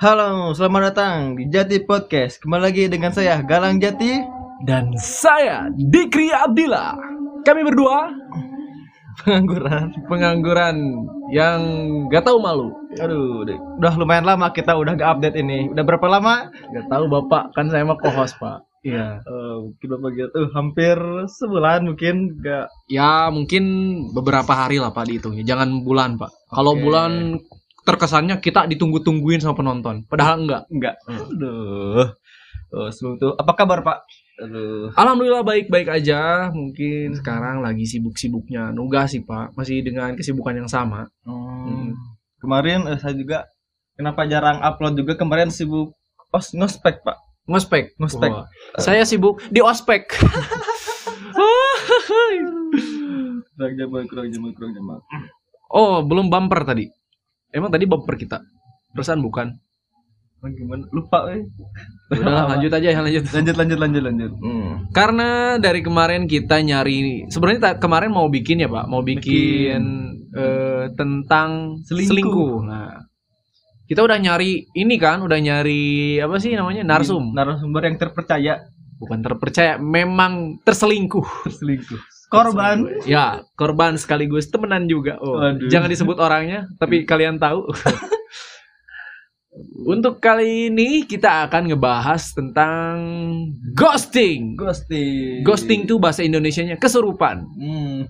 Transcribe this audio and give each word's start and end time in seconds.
Halo, 0.00 0.56
selamat 0.56 0.96
datang 0.96 1.36
di 1.36 1.44
Jati 1.52 1.84
Podcast. 1.84 2.40
Kembali 2.40 2.72
lagi 2.72 2.88
dengan 2.88 3.12
saya 3.12 3.44
Galang 3.44 3.76
Jati. 3.76 4.24
Dan 4.64 4.96
saya 4.96 5.68
Dikri 5.76 6.32
Abdillah. 6.32 6.96
Kami 7.44 7.60
berdua 7.68 8.08
Pengangguran. 9.20 9.92
pengangguran 10.08 10.76
yang 11.28 11.60
gak 12.08 12.24
tahu 12.24 12.40
malu. 12.40 12.72
Aduh, 12.96 13.44
deh. 13.44 13.60
udah 13.76 13.92
lumayan 14.00 14.24
lama 14.24 14.48
kita 14.56 14.72
udah 14.72 14.96
gak 14.96 15.20
update 15.20 15.36
ini. 15.36 15.68
Udah 15.68 15.84
berapa 15.84 16.08
lama? 16.08 16.48
Gak 16.48 16.88
tahu 16.88 17.04
bapak 17.04 17.52
kan 17.52 17.68
saya 17.68 17.84
mah 17.84 18.00
co-host 18.00 18.40
pak. 18.40 18.64
Iya. 18.80 19.20
Eh, 19.20 19.56
mungkin 19.68 19.84
berapa 19.92 20.08
gitu? 20.16 20.40
hampir 20.56 20.96
sebulan 21.28 21.84
mungkin 21.84 22.40
gak. 22.40 22.72
Ya 22.88 23.28
mungkin 23.28 23.64
beberapa 24.16 24.64
hari 24.64 24.80
lah 24.80 24.96
pak 24.96 25.12
dihitungnya. 25.12 25.44
Jangan 25.44 25.84
bulan 25.84 26.16
pak. 26.16 26.32
Kalau 26.48 26.72
Oke. 26.72 26.88
bulan 26.88 27.36
terkesannya 27.90 28.38
kita 28.38 28.70
ditunggu-tungguin 28.70 29.42
sama 29.42 29.58
penonton. 29.58 30.06
Padahal 30.06 30.46
enggak. 30.46 30.62
Enggak. 30.70 30.94
Aduh. 31.10 32.06
Oh, 32.70 32.86
itu, 32.86 33.28
apa 33.34 33.52
kabar 33.58 33.82
Pak? 33.82 33.98
Aduh. 34.40 34.88
Alhamdulillah 34.94 35.42
baik-baik 35.42 35.90
aja. 35.90 36.48
Mungkin 36.54 37.18
sekarang 37.18 37.60
lagi 37.60 37.84
sibuk-sibuknya 37.84 38.72
nugas 38.72 39.12
sih 39.12 39.20
pak. 39.20 39.52
Masih 39.52 39.84
dengan 39.84 40.16
kesibukan 40.16 40.56
yang 40.56 40.70
sama. 40.70 41.04
Hmm. 41.26 41.92
Kemarin 42.40 42.88
eh, 42.88 42.96
saya 42.96 43.12
juga 43.12 43.44
kenapa 43.98 44.24
jarang 44.24 44.64
upload 44.64 44.96
juga 44.96 45.12
kemarin 45.20 45.52
sibuk 45.52 45.92
os 46.32 46.56
ngospek 46.56 47.04
Pak. 47.04 47.18
Ngospek. 47.50 47.98
Ngospek. 48.00 48.32
Wah, 48.32 48.48
Saya 48.80 49.04
sibuk 49.04 49.44
di 49.52 49.60
ospek. 49.60 50.08
Kurang 53.60 53.76
kurang 53.76 54.06
kurang. 54.08 54.24
Oh, 55.70 56.00
belum 56.00 56.32
bumper 56.32 56.64
tadi. 56.64 56.88
Emang 57.50 57.70
tadi 57.70 57.84
bumper 57.86 58.14
kita? 58.14 58.38
Perasaan 58.94 59.22
bukan. 59.22 59.50
Gimana? 60.40 60.88
Lupa 60.88 61.28
eh. 61.36 61.44
Udah 62.16 62.48
lanjut 62.56 62.72
aja, 62.72 62.96
lanjut. 63.04 63.28
Lanjut 63.28 63.56
lanjut 63.60 63.78
lanjut 63.78 64.02
lanjut. 64.08 64.32
Hmm. 64.40 64.88
Karena 64.90 65.60
dari 65.60 65.84
kemarin 65.84 66.24
kita 66.24 66.64
nyari, 66.64 67.28
sebenarnya 67.28 67.76
kemarin 67.76 68.08
mau 68.08 68.24
bikin 68.32 68.64
ya 68.64 68.68
pak, 68.72 68.88
mau 68.88 69.04
bikin, 69.04 69.82
eh, 70.32 70.84
tentang 70.96 71.76
Selingkuh. 71.84 72.08
selingkuh. 72.08 72.54
Nah, 72.64 73.04
kita 73.84 74.00
udah 74.00 74.16
nyari 74.16 74.64
ini 74.72 74.96
kan, 74.96 75.20
udah 75.20 75.36
nyari 75.36 76.16
apa 76.24 76.40
sih 76.40 76.56
namanya 76.56 76.88
narsum, 76.88 77.36
Narasumber 77.36 77.84
yang 77.84 78.00
terpercaya 78.00 78.64
bukan 78.96 79.20
terpercaya, 79.20 79.76
memang 79.76 80.60
terselingkuh. 80.64 81.52
selingkuh. 81.52 82.00
Korban. 82.30 82.86
Ya, 83.10 83.42
korban 83.58 83.98
sekaligus 83.98 84.46
temenan 84.46 84.86
juga. 84.86 85.18
Oh, 85.18 85.42
jangan 85.66 85.90
disebut 85.90 86.14
orangnya, 86.14 86.70
tapi 86.78 87.02
kalian 87.02 87.42
tahu. 87.42 87.66
Untuk 89.82 90.22
kali 90.22 90.70
ini 90.70 91.02
kita 91.02 91.50
akan 91.50 91.74
ngebahas 91.74 92.22
tentang 92.30 92.94
ghosting. 93.74 94.54
Ghosting. 94.54 95.42
Ghosting 95.42 95.90
tuh 95.90 95.98
bahasa 95.98 96.22
Indonesianya 96.22 96.78
kesurupan. 96.78 97.42
Hmm. 97.58 98.06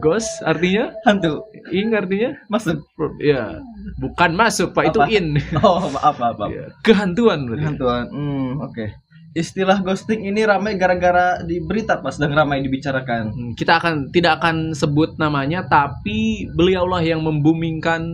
Ghost 0.00 0.40
artinya 0.48 0.88
Hantu. 1.04 1.44
ing 1.68 1.92
artinya 1.92 2.32
Masuk. 2.48 2.80
ya 3.20 3.60
bukan 4.00 4.32
masuk 4.32 4.72
Pak 4.72 4.88
itu 4.88 5.00
Apa? 5.04 5.12
in. 5.12 5.36
Oh, 5.60 5.84
maaf 5.92 6.16
maaf. 6.16 6.36
maaf. 6.40 6.48
Ya, 6.48 6.72
kehantuan 6.80 7.44
berarti. 7.44 7.64
Hantuan. 7.68 8.04
Hmm, 8.08 8.56
oke. 8.64 8.86
Istilah 9.32 9.80
ghosting 9.80 10.28
ini 10.28 10.44
ramai 10.44 10.76
gara-gara 10.76 11.40
di 11.40 11.56
berita 11.56 12.04
pas 12.04 12.12
sedang 12.12 12.36
ramai 12.36 12.60
dibicarakan. 12.60 13.32
Hmm, 13.32 13.52
Kita 13.56 13.80
akan 13.80 14.12
tidak 14.12 14.44
akan 14.44 14.76
sebut 14.76 15.16
namanya 15.16 15.64
tapi 15.64 16.44
beliaulah 16.52 17.00
yang 17.00 17.24
membumingkan 17.24 18.04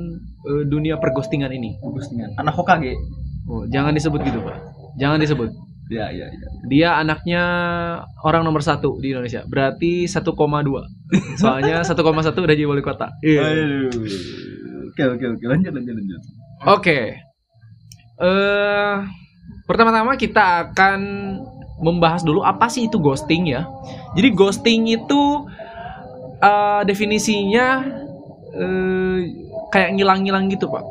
eh, 0.46 0.62
dunia 0.64 0.94
perghostingan 1.02 1.50
ini. 1.50 1.74
Ghostingan. 1.82 2.38
Anak 2.38 2.54
Hokage. 2.54 2.94
Oh, 3.50 3.66
jangan 3.66 3.96
disebut 3.96 4.22
gitu, 4.22 4.38
Pak. 4.46 4.56
Jangan 5.00 5.18
disebut. 5.18 5.50
Ya, 5.88 6.12
ya, 6.12 6.28
ya. 6.28 6.48
Dia 6.68 6.88
anaknya 7.00 7.42
orang 8.20 8.44
nomor 8.44 8.60
satu 8.60 9.00
di 9.00 9.10
Indonesia. 9.10 9.40
Berarti 9.48 10.04
1,2. 10.04 10.22
Soalnya 11.40 11.80
1,1 11.88 11.96
udah 12.44 12.54
jadi 12.54 12.68
wali 12.68 12.84
kota. 12.84 13.08
Iya. 13.24 13.40
Aduh. 13.42 13.88
Oke, 14.92 15.02
oke, 15.16 15.24
oke. 15.34 15.44
Lanjut, 15.48 15.72
lanjut, 15.74 15.94
lanjut. 15.96 16.20
Oke. 16.68 16.98
Eh 18.20 18.94
pertama-tama 19.64 20.16
kita 20.16 20.70
akan 20.70 21.00
membahas 21.78 22.26
dulu 22.26 22.42
apa 22.42 22.66
sih 22.66 22.90
itu 22.90 22.98
ghosting 22.98 23.48
ya. 23.48 23.68
Jadi 24.18 24.28
ghosting 24.34 24.88
itu 24.88 25.20
eh 26.38 26.82
definisinya 26.86 27.66
eh 28.54 29.18
kayak 29.70 29.94
ngilang-ngilang 29.94 30.48
gitu, 30.48 30.66
Pak. 30.66 30.84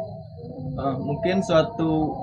Ah, 0.78 0.94
mungkin 0.96 1.41
suatu 1.41 2.13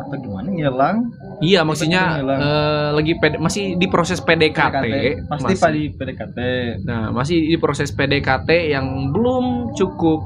atau 0.00 0.16
gimana 0.16 0.48
ngilang 0.48 0.96
Iya, 1.40 1.64
maksudnya 1.64 2.20
Ngilang. 2.20 2.40
eh, 2.40 2.88
lagi 2.92 3.12
PD 3.16 3.34
masih 3.40 3.64
di 3.76 3.88
proses 3.88 4.20
PDKT. 4.20 4.84
pasti 5.24 5.56
masih. 5.56 5.60
pada 5.60 5.78
PDKT 5.96 6.38
Nah, 6.84 7.08
masih 7.08 7.38
di 7.40 7.56
proses 7.56 7.88
PDKT 7.88 8.76
yang 8.76 9.08
belum 9.08 9.72
cukup 9.72 10.20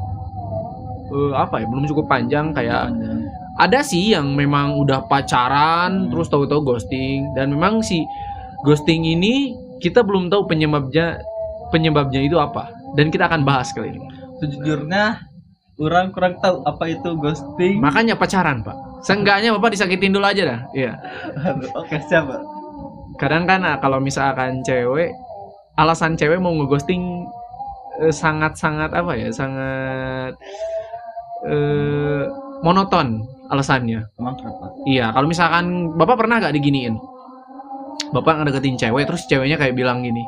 eh, 1.15 1.33
apa 1.39 1.62
ya? 1.62 1.67
Belum 1.71 1.87
cukup 1.87 2.11
panjang 2.11 2.50
kayak 2.50 2.91
ada 3.54 3.87
sih 3.87 4.15
yang 4.15 4.34
memang 4.34 4.75
udah 4.82 5.06
pacaran 5.06 6.06
Hmm. 6.06 6.10
terus 6.10 6.26
tahu-tahu 6.26 6.75
ghosting 6.75 7.22
dan 7.38 7.54
memang 7.54 7.82
si 7.87 8.03
ghosting 8.66 9.06
ini 9.06 9.54
kita 9.78 10.03
belum 10.03 10.26
tahu 10.32 10.48
penyebabnya 10.50 11.22
penyebabnya 11.70 12.20
itu 12.25 12.38
apa 12.38 12.70
dan 12.98 13.10
kita 13.10 13.26
akan 13.31 13.43
bahas 13.47 13.70
kali 13.75 13.94
ini. 13.94 14.00
sejujurnya 14.43 15.22
orang 15.78 16.14
kurang 16.14 16.38
tahu 16.38 16.62
apa 16.66 16.84
itu 16.87 17.10
ghosting 17.19 17.82
Makanya 17.82 18.14
pacaran, 18.14 18.62
Pak. 18.62 19.03
Seenggaknya 19.03 19.50
Bapak 19.53 19.75
disakitin 19.75 20.14
dulu 20.14 20.22
aja 20.25 20.43
dah. 20.47 20.60
Iya. 20.72 20.93
Oke 21.81 21.98
siapa 22.06 22.38
Kadang 23.19 23.44
kan 23.44 23.62
ah, 23.66 23.76
kalau 23.82 23.98
misalkan 23.98 24.62
cewek 24.62 25.10
alasan 25.75 26.14
cewek 26.14 26.38
mau 26.38 26.54
ngeghosting 26.54 27.26
eh, 28.03 28.14
sangat-sangat 28.14 28.91
apa 28.94 29.12
ya? 29.19 29.28
Sangat 29.34 30.34
eh 31.44 32.25
monoton 32.64 33.34
alasannya. 33.49 34.09
emang 34.16 34.34
kenapa 34.41 34.72
Iya, 34.88 35.12
kalau 35.12 35.27
misalkan 35.28 35.94
Bapak 35.97 36.16
pernah 36.25 36.41
gak 36.41 36.55
diginiin? 36.56 36.97
Bapak 38.10 38.43
ngedeketin 38.43 38.78
cewek 38.78 39.05
terus 39.10 39.27
ceweknya 39.27 39.59
kayak 39.59 39.75
bilang 39.75 40.03
gini. 40.03 40.22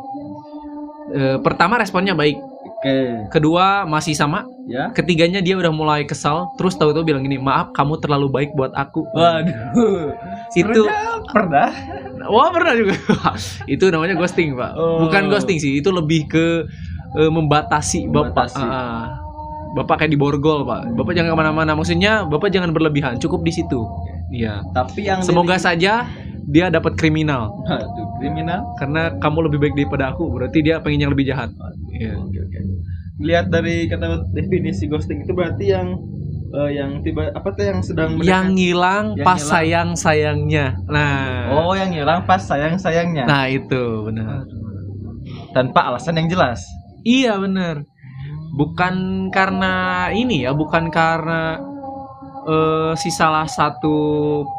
E, 1.06 1.38
pertama 1.38 1.78
responnya 1.78 2.19
baik, 2.19 2.34
oke 2.37 3.31
kedua 3.31 3.87
masih 3.87 4.10
sama, 4.19 4.43
ya 4.66 4.91
ketiganya 4.91 5.38
dia 5.38 5.54
udah 5.54 5.71
mulai 5.71 6.03
kesal, 6.03 6.50
terus 6.59 6.75
tahu-tahu 6.75 7.06
bilang 7.06 7.22
gini, 7.22 7.38
"Maaf, 7.38 7.71
kamu 7.71 8.03
terlalu 8.03 8.27
baik 8.27 8.50
buat 8.59 8.75
aku." 8.75 9.06
waduh 9.15 10.10
Itu 10.60 10.83
pernah 11.31 11.71
wah 12.27 12.50
pernah 12.50 12.75
juga. 12.75 12.98
itu 13.75 13.84
namanya 13.87 14.19
ghosting, 14.19 14.59
Pak. 14.59 14.72
Oh. 14.75 15.06
Bukan 15.06 15.31
ghosting 15.31 15.62
sih, 15.62 15.78
itu 15.78 15.94
lebih 15.94 16.27
ke 16.27 16.66
eh, 17.15 17.31
membatasi 17.31 18.10
Bapak. 18.10 18.50
Membatasi. 18.50 19.25
Bapak 19.76 20.00
kayak 20.00 20.10
di 20.10 20.16
borgol, 20.16 20.64
Pak. 20.64 20.97
Bapak 20.97 21.12
jangan 21.12 21.31
ke 21.31 21.38
mana-mana. 21.38 21.76
Maksudnya, 21.76 22.25
Bapak 22.25 22.48
jangan 22.48 22.72
berlebihan. 22.72 23.20
Cukup 23.20 23.44
di 23.44 23.53
situ. 23.53 23.84
Iya. 24.26 24.59
tapi 24.72 25.06
yang 25.06 25.22
Semoga 25.22 25.54
dari- 25.54 25.62
saja 25.62 26.03
dia 26.44 26.66
dapat 26.66 26.94
kriminal 26.94 27.47
Aduh, 27.64 28.10
kriminal 28.16 28.75
karena 28.75 29.15
kamu 29.16 29.47
lebih 29.47 29.59
baik 29.60 29.75
daripada 29.76 30.10
aku. 30.10 30.26
Berarti 30.28 30.62
dia 30.62 30.82
pengen 30.82 31.00
yang 31.00 31.12
lebih 31.12 31.26
jahat. 31.26 31.54
Iya. 31.92 32.19
oke 32.19 32.34
oke 32.41 32.59
lihat 33.16 33.48
dari 33.48 33.86
kata 33.86 34.26
definisi 34.28 34.84
ghosting 34.84 35.22
itu 35.22 35.31
berarti 35.31 35.70
yang 35.70 35.94
eh, 36.53 36.70
yang 36.75 37.00
tiba 37.00 37.31
apa 37.31 37.48
tuh 37.48 37.65
yang 37.65 37.81
sedang 37.81 38.19
Yang 38.19 38.47
ngilang 38.53 39.04
Yang 39.15 39.22
pas 39.22 39.38
ngilang. 39.38 39.53
sayang-sayangnya. 39.94 40.66
Nah. 40.84 41.54
oh 41.54 41.72
yang 41.72 41.91
hilang 41.91 42.20
pas 42.25 42.42
sayang 42.42 42.75
sayangnya 42.76 43.25
Nah, 43.25 43.47
itu 43.47 43.82
benar. 44.03 44.42
tanpa 45.53 45.86
alasan 45.86 46.18
yang 46.18 46.28
jelas 46.28 46.60
Iya, 47.01 47.39
benar. 47.39 47.86
Bukan 48.53 49.28
karena 49.34 50.07
ini 50.15 50.47
ya, 50.47 50.54
bukan 50.54 50.89
karena 50.93 51.59
eh, 52.47 52.93
si 52.95 53.10
salah 53.10 53.48
satu 53.48 53.97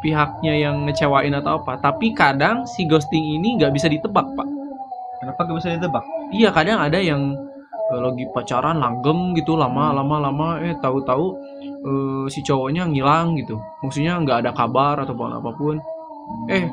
pihaknya 0.03 0.53
yang 0.57 0.85
ngecewain 0.85 1.33
atau 1.37 1.63
apa, 1.63 1.79
tapi 1.79 2.11
kadang 2.11 2.67
si 2.67 2.83
ghosting 2.85 3.39
ini 3.39 3.55
nggak 3.57 3.71
bisa 3.73 3.87
ditebak, 3.87 4.27
Pak. 4.35 4.47
kenapa 5.17 5.49
gak 5.49 5.57
bisa 5.57 5.73
ditebak? 5.73 6.05
Iya 6.29 6.53
kadang 6.53 6.77
ada 6.77 6.99
yang 7.01 7.33
eh, 7.93 7.99
lagi 8.03 8.25
pacaran 8.35 8.77
langgeng 8.77 9.33
gitu 9.33 9.57
lama 9.57 9.95
lama 9.95 10.29
lama 10.29 10.47
eh 10.61 10.75
tahu-tahu 10.77 11.25
eh, 11.63 12.25
si 12.29 12.43
cowoknya 12.45 12.85
ngilang 12.85 13.39
gitu. 13.39 13.57
Maksudnya 13.81 14.19
nggak 14.21 14.45
ada 14.45 14.51
kabar 14.53 15.01
ataupun 15.01 15.41
apa 15.41 15.51
pun. 15.55 15.75
Eh 16.51 16.67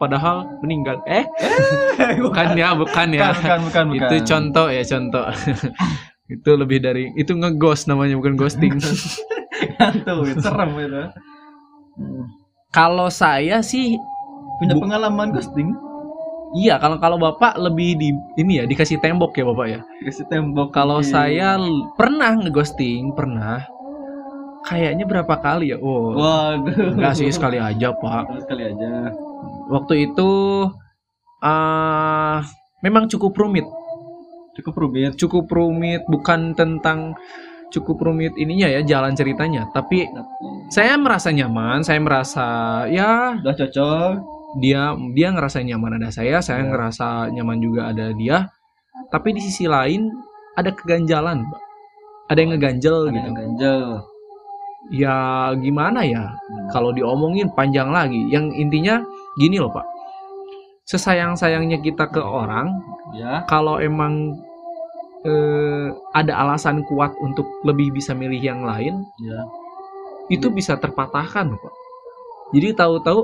padahal 0.00 0.48
meninggal. 0.64 1.04
Eh? 1.04 1.28
Bukan 2.24 2.56
ya 2.56 2.72
bukan 2.72 3.12
ya. 3.12 3.36
bukan 3.36 3.58
bukan 3.68 3.84
bukan. 3.92 4.08
Itu 4.08 4.16
contoh 4.24 4.66
ya 4.72 4.80
contoh 4.80 5.28
itu 6.30 6.50
lebih 6.54 6.78
dari 6.78 7.10
itu 7.14 7.32
ngeghost 7.32 7.84
namanya 7.84 8.14
bukan 8.14 8.34
ghosting. 8.34 8.78
Tuh 10.06 10.24
serem 10.40 10.70
itu. 10.78 11.02
Kalau 12.70 13.10
saya 13.10 13.58
sih 13.60 13.98
punya 14.56 14.74
Bu- 14.74 14.82
pengalaman 14.82 15.34
ghosting? 15.34 15.74
Iya 16.50 16.78
kalau 16.78 16.98
kalau 16.98 17.14
bapak 17.14 17.54
lebih 17.56 17.94
di 17.94 18.10
ini 18.36 18.58
ya 18.58 18.64
dikasih 18.64 18.98
tembok 18.98 19.34
ya 19.34 19.44
bapak 19.44 19.66
ya? 19.68 19.80
Kasih 20.00 20.26
tembok 20.26 20.70
Kalau 20.70 20.98
Oke. 20.98 21.06
saya 21.06 21.54
pernah 21.94 22.34
ngeghosting, 22.34 23.10
pernah. 23.12 23.62
kayaknya 24.60 25.08
berapa 25.08 25.34
kali 25.36 25.72
ya? 25.72 25.80
Oh 25.80 26.12
Waduh. 26.12 26.92
enggak 26.92 27.16
sih 27.16 27.30
sekali 27.30 27.56
aja 27.56 27.90
pak. 28.02 28.28
Sekali 28.40 28.66
aja. 28.66 29.08
waktu 29.66 30.10
itu 30.10 30.30
ah 31.40 32.42
memang 32.82 33.06
cukup 33.06 33.32
rumit 33.32 33.64
Cukup 34.56 34.74
rumit. 34.76 35.14
cukup 35.16 35.46
rumit 35.48 36.02
bukan 36.06 36.52
tentang 36.52 37.14
cukup 37.70 38.02
rumit 38.02 38.34
ininya 38.34 38.66
ya 38.66 38.82
jalan 38.82 39.14
ceritanya 39.14 39.70
tapi 39.70 40.02
saya 40.68 40.98
merasa 40.98 41.30
nyaman 41.30 41.86
saya 41.86 42.02
merasa 42.02 42.46
ya 42.90 43.38
udah 43.38 43.54
cocok. 43.54 44.12
dia 44.58 44.90
dia 45.14 45.28
ngerasa 45.30 45.62
nyaman 45.62 46.02
ada 46.02 46.10
saya 46.10 46.42
saya 46.42 46.66
Ya. 46.66 46.68
ngerasa 46.74 47.30
nyaman 47.30 47.62
juga 47.62 47.94
ada 47.94 48.10
dia 48.10 48.50
tapi 49.14 49.30
di 49.30 49.40
sisi 49.40 49.70
lain 49.70 50.10
ada 50.58 50.74
keganjalan 50.74 51.46
Mbak. 51.46 51.62
ada 52.26 52.38
yang 52.42 52.50
ngeganjel 52.58 52.96
Ada 53.00 53.10
gitu 53.14 53.22
yang 53.24 53.36
ganjel. 53.38 53.82
ya 54.90 55.16
gimana 55.54 56.00
ya 56.02 56.34
kalau 56.74 56.90
diomongin 56.90 57.46
panjang 57.54 57.94
lagi 57.94 58.26
yang 58.28 58.50
intinya 58.50 58.98
gini 59.38 59.62
loh 59.62 59.70
pak 59.70 59.86
sesayang 60.90 61.38
sayangnya 61.38 61.78
kita 61.78 62.10
ke 62.10 62.18
orang 62.18 62.74
Ya. 63.14 63.42
kalau 63.50 63.78
emang 63.82 64.38
eh, 65.26 65.86
ada 66.14 66.32
alasan 66.46 66.82
kuat 66.86 67.10
untuk 67.22 67.46
lebih 67.66 67.90
bisa 67.94 68.10
milih 68.14 68.38
yang 68.42 68.62
lain 68.66 69.02
Ya. 69.22 69.40
itu 70.30 70.50
bisa 70.50 70.74
terpatahkan 70.78 71.54
pak 71.54 71.74
jadi 72.54 72.74
tahu-tahu 72.74 73.22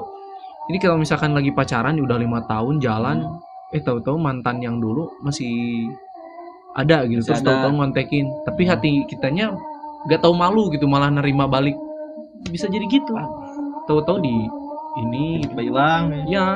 ini 0.71 0.79
kalau 0.83 0.99
misalkan 0.99 1.35
lagi 1.35 1.51
pacaran 1.55 1.99
udah 1.99 2.19
lima 2.19 2.43
tahun 2.47 2.83
jalan 2.83 3.23
eh 3.75 3.83
tahu-tahu 3.83 4.19
mantan 4.19 4.63
yang 4.63 4.79
dulu 4.79 5.11
masih 5.23 5.87
ada 6.75 7.03
gitu 7.07 7.23
Masih 7.23 7.31
terus 7.35 7.43
tahu-tahu 7.47 7.73
ngontekin 7.79 8.27
tapi 8.47 8.63
hati 8.67 9.07
kitanya 9.11 9.55
gak 10.07 10.23
tahu 10.23 10.35
malu 10.35 10.71
gitu 10.71 10.87
malah 10.87 11.11
nerima 11.11 11.47
balik 11.51 11.75
bisa 12.51 12.71
jadi 12.71 12.87
gitu 12.87 13.11
tahu-tahu 13.91 14.19
di 14.23 14.35
ini 14.97 15.47
hilang. 15.59 16.11
ya. 16.11 16.23
ya 16.27 16.47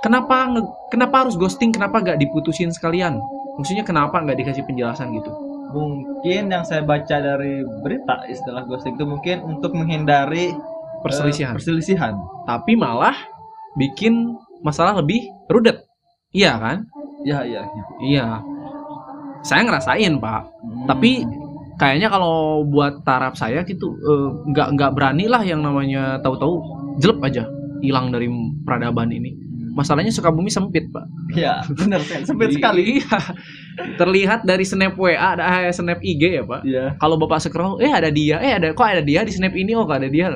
kenapa 0.00 0.48
kenapa 0.88 1.26
harus 1.26 1.36
ghosting 1.36 1.70
kenapa 1.70 2.00
gak 2.00 2.18
diputusin 2.20 2.72
sekalian 2.72 3.20
maksudnya 3.56 3.84
kenapa 3.84 4.20
nggak 4.20 4.38
dikasih 4.40 4.64
penjelasan 4.64 5.12
gitu 5.16 5.30
Mungkin 5.70 6.50
yang 6.50 6.66
saya 6.66 6.82
baca 6.82 7.22
dari 7.22 7.62
berita 7.86 8.26
istilah 8.26 8.66
ghosting 8.66 8.98
itu 8.98 9.06
mungkin 9.06 9.38
untuk 9.46 9.70
menghindari 9.70 10.50
eh, 10.50 10.54
perselisihan 11.06 11.54
perselisihan. 11.54 12.18
tapi 12.42 12.74
malah 12.74 13.14
bikin 13.78 14.34
masalah 14.66 14.98
lebih 14.98 15.30
rudet 15.46 15.78
iya 16.34 16.58
kan 16.58 16.78
Ya, 17.20 17.44
iya. 17.44 17.62
iya. 17.62 17.84
iya 18.00 18.26
saya 19.42 19.64
ngerasain 19.64 20.18
pak 20.18 20.42
Hmm. 20.60 20.84
Tapi 20.88 21.24
kayaknya 21.80 22.12
kalau 22.12 22.60
buat 22.68 23.00
taraf 23.00 23.32
saya 23.32 23.64
gitu 23.64 23.96
eh, 23.96 24.28
nggak 24.52 24.76
nggak 24.76 24.92
berani 24.92 25.24
lah 25.24 25.40
yang 25.40 25.64
namanya 25.64 26.20
tahu-tahu 26.20 26.60
jelek 27.00 27.20
aja 27.24 27.44
hilang 27.80 28.12
dari 28.12 28.28
peradaban 28.64 29.08
ini. 29.08 29.32
Masalahnya 29.80 30.12
Sukabumi 30.12 30.52
sempit 30.52 30.92
pak. 30.92 31.08
ya, 31.32 31.64
benar. 31.72 32.04
Sempit 32.04 32.52
sekali. 32.52 33.00
Iya. 33.00 33.16
Terlihat 34.00 34.44
dari 34.44 34.68
snap 34.68 34.92
WA, 35.00 35.16
ada 35.16 35.64
eh, 35.64 35.72
snap 35.72 36.04
IG 36.04 36.22
ya 36.36 36.44
pak. 36.44 36.60
Iya. 36.68 37.00
Kalau 37.00 37.16
bapak 37.16 37.40
scroll, 37.40 37.80
eh 37.80 37.88
ada 37.88 38.12
dia, 38.12 38.36
eh 38.44 38.60
ada 38.60 38.76
kok 38.76 38.84
ada 38.84 39.00
dia 39.00 39.24
di 39.24 39.32
snap 39.32 39.56
ini, 39.56 39.72
oh 39.72 39.88
kok 39.88 40.04
ada 40.04 40.12
dia. 40.12 40.28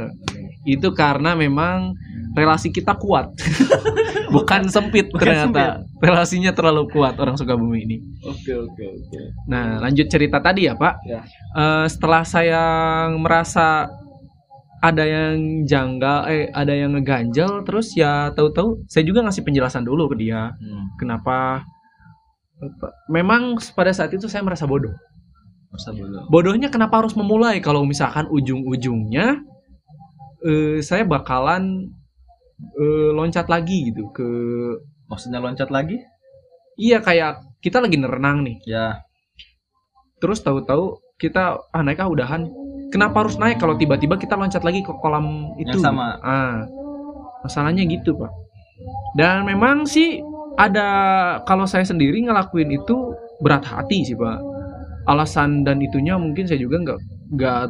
Itu 0.64 0.96
karena 0.96 1.36
memang 1.36 1.92
relasi 2.32 2.72
kita 2.72 2.96
kuat, 2.96 3.36
bukan 4.34 4.66
sempit 4.72 5.12
Bukan 5.12 5.22
ternyata. 5.22 5.84
Relasinya 6.00 6.56
terlalu 6.56 6.88
kuat 6.88 7.20
orang 7.20 7.36
Sukabumi 7.36 7.84
ini. 7.84 7.96
Oke, 8.24 8.56
oke, 8.56 8.84
oke. 8.84 9.20
Nah, 9.44 9.76
lanjut 9.84 10.08
cerita 10.08 10.40
tadi 10.40 10.66
ya, 10.66 10.74
Pak. 10.74 10.94
Ya. 11.04 11.20
Eh, 11.52 11.86
setelah 11.92 12.24
saya 12.24 12.62
merasa 13.14 13.92
ada 14.84 15.04
yang 15.08 15.64
janggal, 15.64 16.28
eh 16.28 16.52
ada 16.52 16.76
yang 16.76 16.92
ngeganjel, 16.92 17.64
terus 17.64 17.96
ya 17.96 18.28
tahu-tahu 18.36 18.84
saya 18.84 19.08
juga 19.08 19.24
ngasih 19.24 19.40
penjelasan 19.40 19.88
dulu 19.88 20.12
ke 20.12 20.20
dia. 20.20 20.52
Hmm. 20.52 20.92
Kenapa? 21.00 21.64
Memang 23.08 23.56
pada 23.72 23.96
saat 23.96 24.12
itu 24.12 24.28
saya 24.28 24.44
merasa 24.44 24.68
bodoh. 24.68 24.92
Masa 25.72 25.90
dulu. 25.90 26.28
Bodohnya 26.28 26.68
kenapa 26.68 27.00
harus 27.02 27.16
memulai 27.16 27.58
kalau 27.64 27.82
misalkan 27.88 28.28
ujung-ujungnya 28.30 29.40
eh, 30.44 30.78
saya 30.84 31.02
bakalan 31.08 31.90
eh, 32.78 33.10
loncat 33.16 33.48
lagi 33.48 33.90
gitu 33.90 34.12
ke 34.12 34.28
Maksudnya 35.08 35.40
loncat 35.40 35.68
lagi? 35.72 36.00
iya 36.74 36.98
kayak 36.98 37.38
kita 37.62 37.78
lagi 37.78 37.94
renang 38.02 38.42
nih. 38.42 38.58
Ya. 38.66 38.86
terus 40.18 40.40
tahu-tahu 40.40 40.98
kita 41.20 41.60
ah 41.68 41.82
naik 41.84 42.00
ah 42.00 42.08
udahan 42.08 42.48
kenapa 42.94 43.26
harus 43.26 43.34
naik 43.34 43.58
kalau 43.58 43.74
tiba-tiba 43.74 44.14
kita 44.14 44.38
loncat 44.38 44.62
lagi 44.62 44.86
ke 44.86 44.94
kolam 45.02 45.58
itu? 45.58 45.74
Yang 45.74 45.82
sama. 45.82 46.14
ah 46.22 46.62
masalahnya 47.42 47.82
gitu 47.90 48.14
pak. 48.14 48.30
Dan 49.18 49.42
memang 49.44 49.82
sih 49.84 50.22
ada 50.54 50.86
kalau 51.42 51.66
saya 51.66 51.82
sendiri 51.82 52.22
ngelakuin 52.22 52.70
itu 52.70 52.94
berat 53.42 53.66
hati 53.66 54.06
sih 54.06 54.14
pak. 54.14 54.38
Alasan 55.10 55.66
dan 55.66 55.82
itunya 55.82 56.14
mungkin 56.14 56.46
saya 56.46 56.62
juga 56.62 56.78
nggak 56.80 57.00
nggak 57.34 57.64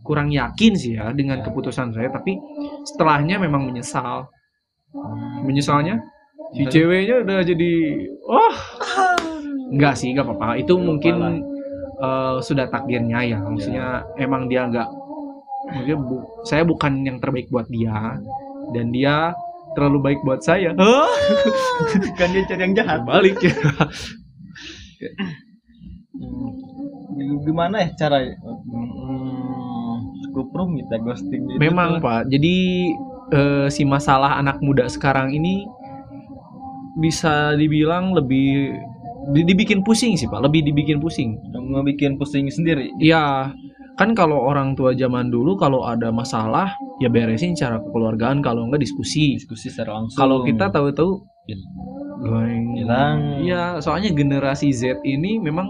kurang 0.00 0.32
yakin 0.32 0.72
sih 0.72 0.96
ya 0.96 1.12
dengan 1.12 1.44
keputusan 1.44 1.92
saya 1.92 2.08
tapi 2.08 2.38
setelahnya 2.86 3.42
memang 3.42 3.66
menyesal. 3.66 4.30
Menyesalnya? 5.42 6.00
Si 6.54 6.62
ceweknya 6.70 7.26
udah 7.26 7.42
jadi 7.42 7.72
oh! 8.30 8.54
Enggak 9.74 9.98
sih 9.98 10.14
nggak 10.14 10.24
apa-apa. 10.24 10.62
Itu 10.62 10.78
Nggak 10.78 10.86
mungkin 10.86 11.14
eh, 11.96 12.36
sudah 12.40 12.66
takdirnya 12.66 13.20
ya 13.22 13.38
maksudnya 13.38 13.86
emang 14.16 14.46
dia 14.46 14.66
nggak 14.66 14.88
maksudnya 15.66 15.98
bu- 15.98 16.26
saya 16.42 16.62
bukan 16.62 17.02
yang 17.02 17.18
terbaik 17.18 17.48
buat 17.48 17.66
dia 17.66 18.16
dan 18.70 18.90
dia 18.90 19.32
terlalu 19.74 19.98
baik 20.02 20.20
buat 20.22 20.40
saya 20.40 20.72
Kan 22.18 22.28
dia 22.32 22.42
cari 22.48 22.62
yang 22.64 22.74
jahat. 22.74 23.00
balik 23.04 23.36
ya 23.40 23.52
Hmm. 26.16 26.48
Gimana 27.44 27.84
ya 27.84 27.88
cara 27.94 28.24
hmm, 28.24 29.96
rumit 30.32 30.88
ya 30.88 30.96
ghosting 30.96 31.44
itu 31.44 31.60
memang 31.60 32.00
tuh. 32.00 32.04
pak 32.04 32.20
jadi 32.28 32.56
eh, 33.30 33.66
si 33.68 33.84
masalah 33.84 34.36
anak 34.36 34.60
muda 34.60 34.88
sekarang 34.88 35.32
ini 35.32 35.68
bisa 36.96 37.52
dibilang 37.52 38.16
lebih 38.16 38.72
dibikin 39.32 39.82
pusing 39.82 40.14
sih 40.14 40.26
pak 40.26 40.38
lebih 40.42 40.62
dibikin 40.62 41.02
pusing 41.02 41.38
ngebikin 41.50 42.14
pusing 42.20 42.46
sendiri. 42.46 42.90
Iya, 43.02 43.50
kan 43.98 44.14
kalau 44.14 44.38
orang 44.38 44.76
tua 44.78 44.94
zaman 44.94 45.30
dulu 45.30 45.58
kalau 45.58 45.82
ada 45.82 46.14
masalah 46.14 46.70
ya 47.02 47.10
beresin 47.10 47.58
secara 47.58 47.82
kekeluargaan 47.82 48.40
kalau 48.40 48.66
enggak 48.70 48.84
diskusi. 48.86 49.34
Diskusi 49.40 49.68
secara 49.72 49.98
langsung. 49.98 50.18
Kalau 50.18 50.46
kita 50.46 50.70
tahu-tahu 50.70 51.26
goreng 52.22 52.74
Hilang. 52.76 53.18
Iya, 53.44 53.78
soalnya 53.78 54.10
generasi 54.10 54.72
Z 54.72 55.02
ini 55.04 55.38
memang 55.38 55.68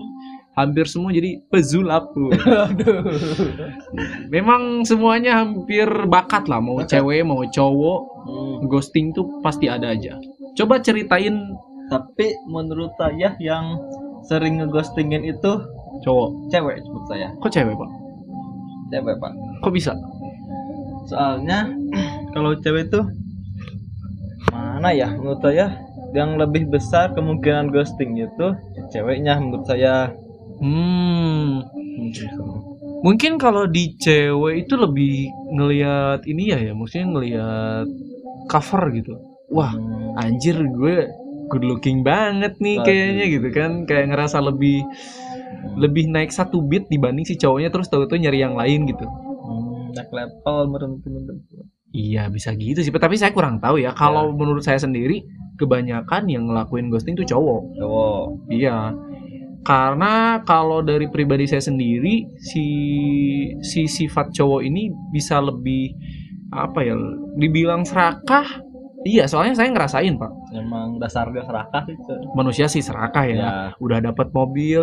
hampir 0.56 0.88
semua 0.88 1.12
jadi 1.12 1.36
pezulap. 1.52 2.12
Aduh. 2.70 3.04
memang 4.32 4.84
semuanya 4.88 5.44
hampir 5.44 5.84
bakat 6.08 6.48
lah, 6.48 6.60
mau 6.60 6.80
Bakat. 6.80 6.96
cewek 6.96 7.22
mau 7.26 7.42
cowok, 7.44 8.00
Hmm. 8.26 8.66
ghosting 8.66 9.14
tuh 9.14 9.38
pasti 9.38 9.70
ada 9.70 9.94
aja. 9.94 10.18
Coba 10.56 10.80
ceritain 10.82 11.36
Tapi 11.86 12.34
menurut 12.50 12.92
saya 12.98 13.34
yang 13.38 13.78
sering 14.26 14.58
ngeghostingin 14.58 15.22
itu 15.22 15.52
cowok. 16.02 16.50
cewek 16.50 16.82
menurut 16.82 17.06
saya. 17.06 17.28
Kok 17.38 17.50
cewek, 17.50 17.74
Pak? 17.74 17.90
Cewek, 18.90 19.16
Pak. 19.22 19.32
Kok 19.62 19.72
bisa? 19.72 19.92
Soalnya 21.06 21.70
kalau 22.34 22.58
cewek 22.58 22.90
tuh 22.90 23.06
mana 24.50 24.90
ya 24.90 25.12
menurut 25.14 25.38
saya 25.38 25.78
yang 26.14 26.34
lebih 26.40 26.66
besar 26.66 27.12
kemungkinan 27.12 27.70
ghosting 27.70 28.16
itu 28.16 28.46
ceweknya 28.90 29.38
menurut 29.38 29.66
saya. 29.68 30.10
Hmm. 30.58 31.60
Mungkin 33.04 33.36
kalau 33.36 33.68
di 33.68 33.94
cewek 34.00 34.66
itu 34.66 34.74
lebih 34.74 35.28
ngelihat 35.52 36.24
ini 36.26 36.50
ya 36.50 36.58
ya, 36.58 36.72
maksudnya 36.72 37.06
ngelihat 37.12 37.86
cover 38.48 38.82
gitu. 38.96 39.14
Wah, 39.52 39.70
Hmm. 39.70 40.16
anjir 40.18 40.56
gue 40.58 41.06
good 41.48 41.64
looking 41.64 42.02
banget 42.02 42.56
nih 42.58 42.80
kayaknya 42.82 43.24
gitu 43.30 43.48
kan. 43.54 43.84
Kayak 43.84 44.14
ngerasa 44.14 44.38
lebih 44.42 44.82
lebih 45.76 46.10
naik 46.10 46.30
satu 46.30 46.62
beat 46.64 46.86
dibanding 46.88 47.24
si 47.26 47.34
cowoknya 47.36 47.70
terus 47.70 47.88
tahu-tahu 47.90 48.18
nyari 48.18 48.42
yang 48.42 48.54
lain 48.54 48.86
gitu. 48.86 49.06
Hmm, 49.06 49.92
naik 49.94 50.10
level 50.10 50.56
temen-temen. 51.02 51.38
Iya, 51.96 52.28
bisa 52.28 52.52
gitu 52.52 52.84
sih. 52.84 52.92
Tapi 52.92 53.16
saya 53.16 53.32
kurang 53.32 53.56
tahu 53.56 53.80
ya. 53.80 53.96
Kalau 53.96 54.28
Ya. 54.28 54.36
menurut 54.36 54.60
saya 54.60 54.76
sendiri, 54.76 55.24
kebanyakan 55.56 56.28
yang 56.28 56.44
ngelakuin 56.50 56.92
ghosting 56.92 57.16
tuh 57.16 57.24
cowok. 57.24 57.62
Cowok. 57.80 58.24
Iya. 58.52 58.92
Karena 59.64 60.44
kalau 60.44 60.84
dari 60.84 61.08
pribadi 61.10 61.48
saya 61.48 61.64
sendiri 61.64 62.22
si 62.38 62.66
si 63.64 63.88
sifat 63.88 64.30
cowok 64.30 64.62
ini 64.62 64.92
bisa 65.10 65.40
lebih 65.40 65.90
apa 66.52 66.84
ya? 66.84 66.94
Dibilang 67.34 67.82
serakah. 67.82 68.44
Iya, 69.04 69.28
soalnya 69.28 69.52
saya 69.52 69.68
ngerasain, 69.70 70.16
Pak. 70.16 70.32
Emang 70.54 70.96
dasar 70.96 71.28
dia 71.28 71.44
serakah 71.44 71.82
sih. 71.84 71.94
Cok. 71.98 72.32
Manusia 72.32 72.66
sih 72.66 72.80
serakah 72.80 73.24
ya. 73.26 73.36
Ya. 73.36 73.50
Udah 73.76 74.00
dapat 74.00 74.32
mobil, 74.32 74.82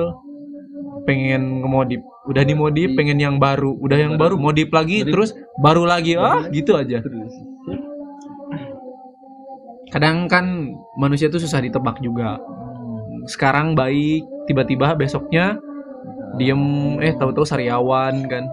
pengen 1.04 1.60
ngemodif 1.62 2.00
udah 2.24 2.44
dimodif 2.48 2.88
Di- 2.92 2.96
pengen 2.96 3.20
yang 3.20 3.36
baru 3.36 3.76
udah 3.76 3.98
yang 4.00 4.14
baru 4.16 4.40
Baru. 4.40 4.44
modif 4.48 4.72
lagi 4.72 5.04
Modif. 5.04 5.12
terus 5.12 5.30
baru 5.60 5.84
lagi 5.84 6.16
ah 6.16 6.48
gitu 6.48 6.80
aja 6.80 7.04
terus 7.04 7.34
kadang 9.92 10.26
kan 10.26 10.72
manusia 10.96 11.28
tuh 11.28 11.38
susah 11.38 11.60
ditebak 11.60 12.00
juga 12.00 12.40
sekarang 13.28 13.76
baik 13.76 14.24
tiba-tiba 14.48 14.96
besoknya 14.96 15.60
diem 16.36 16.60
eh 17.00 17.14
tahu-tahu 17.14 17.44
sariawan 17.44 18.26
kan 18.26 18.48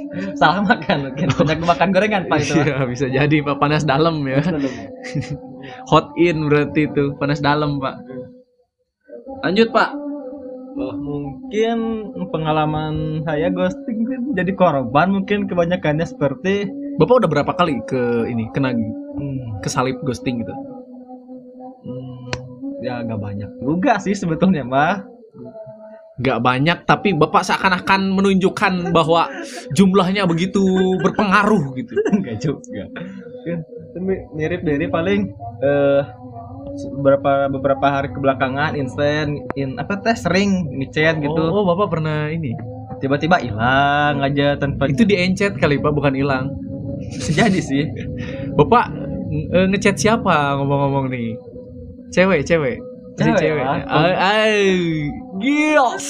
salah 0.40 0.62
makan 0.64 1.12
mungkin 1.12 1.28
banyak 1.32 1.66
makan 1.66 1.88
gorengan 1.92 2.22
pak 2.28 2.38
itu 2.44 2.54
Iya, 2.60 2.84
bisa 2.88 3.06
jadi 3.08 3.36
pak. 3.44 3.56
Panas 3.58 3.82
dalam 3.84 4.22
ya. 4.26 4.40
Hot 5.90 6.14
in 6.18 6.50
berarti 6.50 6.90
itu 6.90 7.14
panas 7.16 7.40
dalam 7.40 7.78
pak. 7.78 7.96
Lanjut 9.42 9.68
pak. 9.70 9.90
Oh, 10.72 10.96
mungkin 10.96 11.78
pengalaman 12.32 13.20
saya 13.28 13.52
ghosting 13.52 14.08
jadi 14.32 14.56
korban 14.56 15.12
mungkin 15.12 15.44
kebanyakannya 15.44 16.08
seperti 16.08 16.64
bapak 16.96 17.20
udah 17.20 17.28
berapa 17.28 17.52
kali 17.52 17.76
ke 17.84 18.24
ini 18.32 18.48
kena 18.56 18.72
hmm, 18.72 19.60
kesalip 19.60 20.00
ghosting 20.00 20.40
gitu? 20.40 20.54
Hmm, 21.84 22.32
ya 22.80 23.04
nggak 23.04 23.20
banyak 23.20 23.50
juga 23.60 24.00
sih 24.00 24.16
sebetulnya 24.16 24.64
mah 24.64 25.11
nggak 26.12 26.38
banyak 26.44 26.78
tapi 26.84 27.16
bapak 27.16 27.40
seakan-akan 27.40 28.12
menunjukkan 28.12 28.92
bahwa 28.92 29.32
jumlahnya 29.72 30.28
begitu 30.28 30.60
berpengaruh 31.00 31.72
gitu 31.72 31.96
Enggak 32.12 32.36
juga. 32.38 32.84
Mi- 33.96 34.24
mirip 34.36 34.60
dari 34.60 34.86
paling 34.86 35.32
eh 35.60 36.02
beberapa 36.96 37.48
beberapa 37.48 37.86
hari 37.88 38.08
kebelakangan 38.12 38.76
instan 38.76 39.40
in 39.56 39.76
apa 39.76 40.00
teh 40.00 40.16
sering 40.16 40.68
ngechat 40.72 41.20
gitu. 41.20 41.42
oh, 41.48 41.64
oh, 41.64 41.64
bapak 41.68 41.98
pernah 41.98 42.28
ini 42.28 42.52
Tiba-tiba 43.02 43.42
hilang 43.42 44.22
aja 44.22 44.54
tanpa 44.54 44.86
itu 44.86 45.02
diencet 45.02 45.58
kali 45.58 45.76
pak 45.76 45.90
bukan 45.90 46.14
hilang 46.14 46.54
jadi 47.34 47.58
sih. 47.58 47.88
bapak 48.54 48.94
eh, 49.52 49.66
ngechat 49.68 49.96
siapa 49.98 50.54
ngomong-ngomong 50.60 51.10
nih 51.10 51.34
cewek 52.14 52.44
cewek 52.46 52.78
Cewek, 53.14 53.38
cewek 53.38 53.62
Pak. 53.62 53.78
ay, 53.86 54.12
ay, 54.14 54.56
gios 55.38 56.06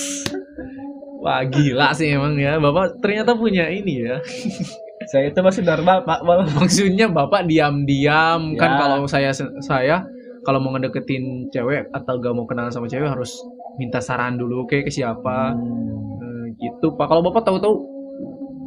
wah 1.18 1.42
gila 1.44 1.94
sih 1.94 2.10
emang 2.10 2.34
ya. 2.34 2.58
Bapak 2.58 2.98
ternyata 2.98 3.32
punya 3.32 3.66
ini 3.66 4.02
ya. 4.02 4.18
Saya 5.10 5.28
itu 5.28 5.38
masih 5.38 5.62
normal, 5.62 6.02
Pak. 6.02 6.22
Maksudnya 6.56 7.06
bapak 7.06 7.46
diam-diam. 7.46 8.54
Kan 8.54 8.70
Ya. 8.70 8.78
kalau 8.78 9.02
saya 9.04 9.30
saya 9.58 10.06
kalau 10.42 10.58
mau 10.58 10.70
ngedeketin 10.72 11.50
cewek 11.50 11.90
atau 11.90 12.18
gak 12.18 12.30
mau 12.30 12.46
kenalan 12.46 12.70
sama 12.70 12.86
cewek 12.86 13.06
harus 13.06 13.34
minta 13.76 13.98
saran 13.98 14.34
dulu 14.34 14.62
kayak 14.64 14.86
ke 14.86 14.92
siapa? 14.94 15.54
Hmm, 15.54 16.22
Eh, 16.22 16.44
gitu. 16.56 16.94
Pak 16.94 17.06
kalau 17.06 17.18
bapak 17.20 17.42
tahu-tahu 17.42 17.74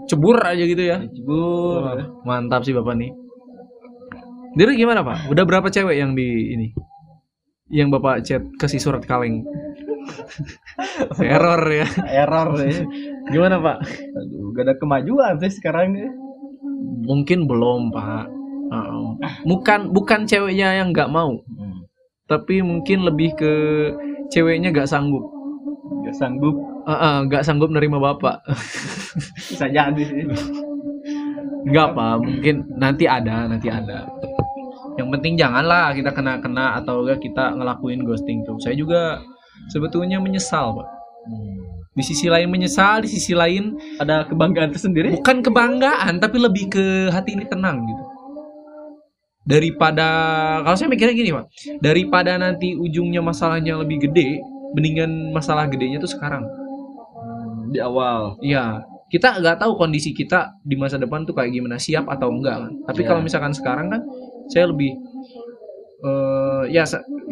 cebur 0.05 0.35
aja 0.37 0.59
gitu 0.61 0.83
ya 0.83 0.99
Cebur. 1.07 1.81
Wah, 1.81 2.03
mantap 2.23 2.63
sih 2.63 2.71
bapak 2.71 2.95
nih. 2.95 3.11
Diri 4.53 4.75
gimana 4.75 5.03
pak? 5.03 5.27
Udah 5.27 5.43
berapa 5.43 5.67
cewek 5.67 5.95
yang 5.95 6.15
di 6.15 6.51
ini 6.51 6.67
yang 7.74 7.89
bapak 7.89 8.22
chat 8.22 8.45
kasih 8.62 8.77
surat 8.77 9.01
kaleng. 9.05 9.41
Error 11.22 11.62
ya. 11.65 11.88
Error 12.05 12.50
sih. 12.62 12.86
gimana 13.34 13.57
pak? 13.57 13.77
Aduh, 14.13 14.53
gak 14.53 14.63
ada 14.69 14.74
kemajuan 14.77 15.34
sih 15.41 15.57
sekarang 15.57 15.98
nih. 15.98 16.10
mungkin 17.05 17.45
belum 17.45 17.93
pak. 17.93 18.25
Uh, 18.65 19.13
bukan 19.45 19.93
bukan 19.93 20.25
ceweknya 20.25 20.81
yang 20.81 20.89
nggak 20.89 21.10
mau. 21.10 21.38
Hmm, 21.38 21.86
tapi 22.25 22.65
mungkin 22.65 23.05
lebih 23.05 23.38
ke 23.38 23.53
ceweknya 24.29 24.74
gak 24.74 24.89
sanggup. 24.89 25.25
Gak 26.05 26.17
sanggup. 26.17 26.57
Ah, 26.86 26.93
ah, 26.93 27.15
nggak 27.25 27.45
sanggup 27.45 27.74
nerima 27.74 27.98
bapak. 27.98 28.45
Bisa 29.50 29.65
jadi 29.69 30.01
sih. 30.05 30.25
nggak 31.65 31.89
pak. 31.98 32.13
Mungkin 32.22 32.55
nanti 32.77 33.10
ada 33.10 33.50
nanti 33.50 33.69
ada 33.69 34.05
yang 34.95 35.07
penting 35.09 35.35
janganlah 35.35 35.91
kita 35.91 36.09
kena 36.09 36.39
kena 36.39 36.75
atau 36.75 37.03
enggak 37.03 37.19
kita 37.19 37.51
ngelakuin 37.51 38.01
ghosting 38.01 38.41
tuh 38.41 38.55
saya 38.57 38.73
juga 38.73 39.19
sebetulnya 39.67 40.17
menyesal 40.17 40.71
pak 40.73 40.87
di 41.91 42.03
sisi 42.03 42.27
lain 42.27 42.47
menyesal 42.47 42.99
di 42.99 43.09
sisi 43.09 43.31
lain 43.31 43.75
Ada 43.97 44.27
kebanggaan 44.27 44.67
tersendiri. 44.69 45.15
bukan 45.15 45.39
kebanggaan 45.39 46.19
tapi 46.19 46.37
lebih 46.37 46.67
ke 46.69 46.83
hati 47.07 47.33
ini 47.33 47.45
tenang 47.45 47.79
gitu 47.81 48.03
daripada 49.45 50.07
kalau 50.65 50.73
saya 50.73 50.89
mikirnya 50.89 51.13
gini 51.13 51.29
pak 51.31 51.45
daripada 51.77 52.33
nanti 52.35 52.73
ujungnya 52.73 53.21
masalahnya 53.21 53.77
lebih 53.77 54.09
gede 54.09 54.41
mendingan 54.73 55.31
masalah 55.31 55.67
gedenya 55.67 55.97
tuh 55.97 56.09
sekarang 56.09 56.43
Hmm, 57.15 57.71
Di 57.71 57.79
awal. 57.79 58.35
Iya, 58.37 58.83
kita 59.07 59.39
nggak 59.39 59.57
tahu 59.57 59.73
kondisi 59.75 60.11
kita 60.11 60.51
di 60.61 60.75
masa 60.75 60.99
depan 60.99 61.23
tuh 61.23 61.31
kayak 61.31 61.49
gimana 61.49 61.75
siap 61.75 62.05
atau 62.05 62.27
enggak 62.29 62.59
kan. 62.59 62.71
Tapi 62.85 63.01
Iya. 63.01 63.07
kalau 63.07 63.21
misalkan 63.23 63.49
sekarang 63.49 63.87
kan 63.87 64.01
saya 64.49 64.71
lebih 64.71 64.93
eh 66.05 66.63
ya 66.69 66.83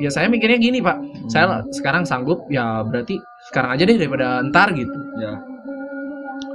ya 0.01 0.09
saya 0.09 0.27
mikirnya 0.29 0.57
gini 0.57 0.81
pak, 0.81 0.97
saya 1.29 1.61
sekarang 1.71 2.03
sanggup 2.03 2.45
ya 2.49 2.81
berarti 2.81 3.19
sekarang 3.51 3.75
aja 3.77 3.83
deh 3.85 3.97
daripada 3.97 4.41
ntar 4.49 4.73
gitu. 4.73 4.99
Ya. 5.21 5.33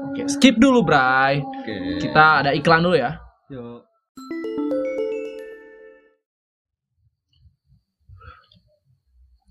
Oke, 0.08 0.22
skip 0.26 0.56
dulu 0.58 0.82
Bray. 0.82 1.40
Oke. 1.40 2.02
Kita 2.02 2.42
ada 2.42 2.50
iklan 2.56 2.82
dulu 2.82 2.96
ya. 2.98 3.16
Yuk. 3.48 3.87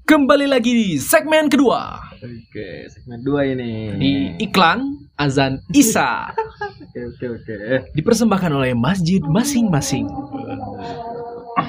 Kembali 0.08 0.48
lagi 0.48 0.72
di 0.72 0.88
segmen 0.96 1.52
kedua 1.52 2.00
Oke, 2.18 2.88
segmen 2.88 3.20
dua 3.22 3.44
ini. 3.44 3.92
di 3.94 4.12
iklan 4.40 4.80
azan 5.14 5.60
Isa 5.70 6.32
Oke, 6.88 7.00
oke, 7.04 7.26
oke. 7.30 7.56
dipersembahkan 7.94 8.50
oleh 8.50 8.74
masjid 8.74 9.22
masing-masing. 9.22 10.10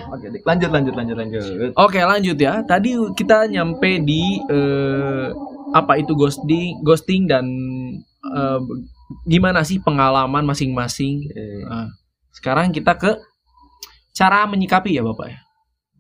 Oke, 0.08 0.26
Dik. 0.30 0.40
lanjut, 0.46 0.70
lanjut, 0.72 0.94
lanjut, 0.94 1.16
lanjut. 1.18 1.42
Oke 1.76 2.00
lanjut 2.00 2.38
ya. 2.38 2.64
Tadi 2.64 2.96
kita 3.12 3.44
nyampe 3.44 4.00
di 4.00 4.40
eh, 4.40 5.28
apa 5.74 6.00
itu 6.00 6.16
ghosting, 6.16 6.80
ghosting 6.80 7.28
dan 7.28 7.44
eh, 8.24 8.60
gimana 9.26 9.60
sih 9.60 9.76
pengalaman 9.78 10.48
masing-masing. 10.48 11.28
Oke. 11.28 11.44
Nah, 11.66 11.92
sekarang 12.32 12.72
kita 12.72 12.96
ke 12.96 13.20
cara 14.14 14.48
menyikapi 14.48 14.96
ya 14.96 15.04
bapak 15.04 15.26
ya. 15.28 15.38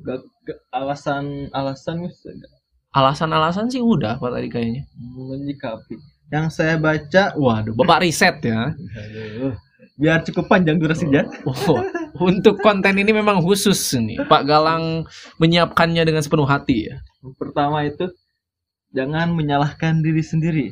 Gak- 0.00 0.24
alasan, 0.70 1.52
alasan? 1.52 2.04
Alasan-alasan 2.94 3.68
sih 3.68 3.84
udah 3.84 4.16
pak 4.16 4.30
tadi 4.32 4.48
kayaknya. 4.48 4.82
menyikapi. 4.96 5.94
Yang 6.28 6.46
saya 6.60 6.76
baca, 6.76 7.32
Waduh, 7.36 7.72
bapak 7.76 8.04
riset 8.04 8.40
ya. 8.44 8.72
aduh, 8.72 9.56
biar 9.96 10.20
cukup 10.24 10.48
panjang 10.48 10.76
durasinya. 10.76 11.24
Oh, 11.48 11.80
untuk 12.20 12.60
konten 12.60 12.96
ini 12.96 13.12
memang 13.12 13.40
khusus 13.40 13.78
nih. 13.96 14.20
Pak 14.24 14.44
Galang 14.44 15.04
menyiapkannya 15.38 16.02
dengan 16.04 16.20
sepenuh 16.20 16.48
hati 16.48 16.92
ya. 16.92 16.96
Pertama 17.36 17.84
itu 17.84 18.08
jangan 18.92 19.32
menyalahkan 19.36 20.00
diri 20.00 20.24
sendiri. 20.24 20.66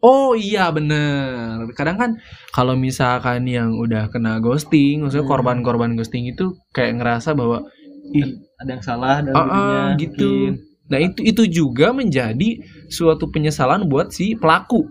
Oh 0.00 0.32
iya 0.32 0.72
bener 0.72 1.68
Kadang 1.76 2.00
kan 2.00 2.10
kalau 2.56 2.72
misalkan 2.72 3.44
yang 3.44 3.76
udah 3.76 4.08
kena 4.08 4.40
ghosting 4.40 5.04
Maksudnya 5.04 5.28
Hmm. 5.28 5.32
korban-korban 5.36 5.92
ghosting 5.92 6.24
itu 6.24 6.56
kayak 6.72 6.96
ngerasa 6.96 7.36
bahwa 7.36 7.68
Ih, 8.16 8.40
Ada 8.60 8.70
yang 8.70 8.84
salah 8.84 9.08
ah, 9.08 9.16
ah, 9.16 9.24
dirinya. 9.24 9.82
gitu 9.96 10.28
mungkin. 10.28 10.54
Nah 10.86 10.98
itu 10.98 11.20
itu 11.22 11.42
juga 11.46 11.90
menjadi 11.90 12.60
suatu 12.88 13.26
penyesalan 13.26 13.86
buat 13.86 14.10
si 14.10 14.34
pelaku 14.34 14.90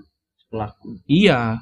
Pelaku. 0.50 0.98
Iya 1.06 1.62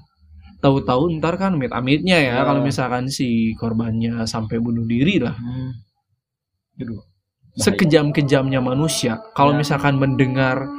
Tahu-tahu 0.57 1.19
ntar 1.19 1.35
kan 1.35 1.53
amit-amitnya 1.53 2.17
ya 2.17 2.33
Ya. 2.33 2.41
Kalau 2.41 2.61
misalkan 2.61 3.09
si 3.09 3.27
korbannya 3.53 4.23
sampai 4.23 4.57
bunuh 4.57 4.85
diri 4.85 5.19
lah 5.19 5.35
Hmm. 5.35 5.75
Bahaya. 6.77 7.01
Sekejam-kejamnya 7.57 8.61
manusia 8.61 9.17
Kalau 9.33 9.51
Ya. 9.51 9.59
misalkan 9.59 9.97
mendengar 9.97 10.69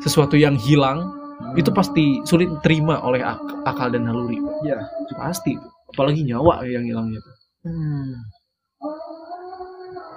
sesuatu 0.00 0.34
yang 0.34 0.56
hilang 0.56 1.04
Hmm. 1.42 1.58
Itu 1.58 1.70
pasti 1.70 2.22
sulit 2.22 2.46
diterima 2.48 3.02
oleh 3.02 3.18
ak- 3.20 3.66
akal 3.66 3.90
dan 3.90 4.06
naluri 4.06 4.38
ya. 4.62 4.78
Pasti 5.12 5.52
Apalagi 5.86 6.24
nyawa 6.24 6.64
yang 6.64 6.82
hilangnya 6.82 7.20
Hmm. 7.62 8.14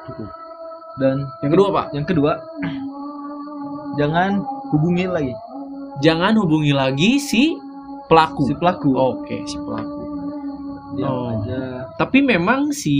Cukup. 0.05 0.29
Dan 0.95 1.27
Yang 1.43 1.51
kedua 1.59 1.67
pak 1.75 1.85
yang 1.91 2.05
kedua, 2.07 2.31
jangan 3.99 4.43
hubungi 4.71 5.05
lagi 5.07 5.35
jangan 6.03 6.35
hubungi 6.39 6.73
lagi 6.75 7.21
si 7.21 7.55
pelaku. 8.11 8.51
si 8.51 8.53
pelaku. 8.57 8.89
Oke, 8.95 9.37
si 9.47 9.57
pelaku. 9.59 10.01
Diam 10.95 11.11
Oh. 11.11 11.27
aja. 11.31 11.87
Tapi 11.99 12.23
memang 12.23 12.71
si 12.71 12.95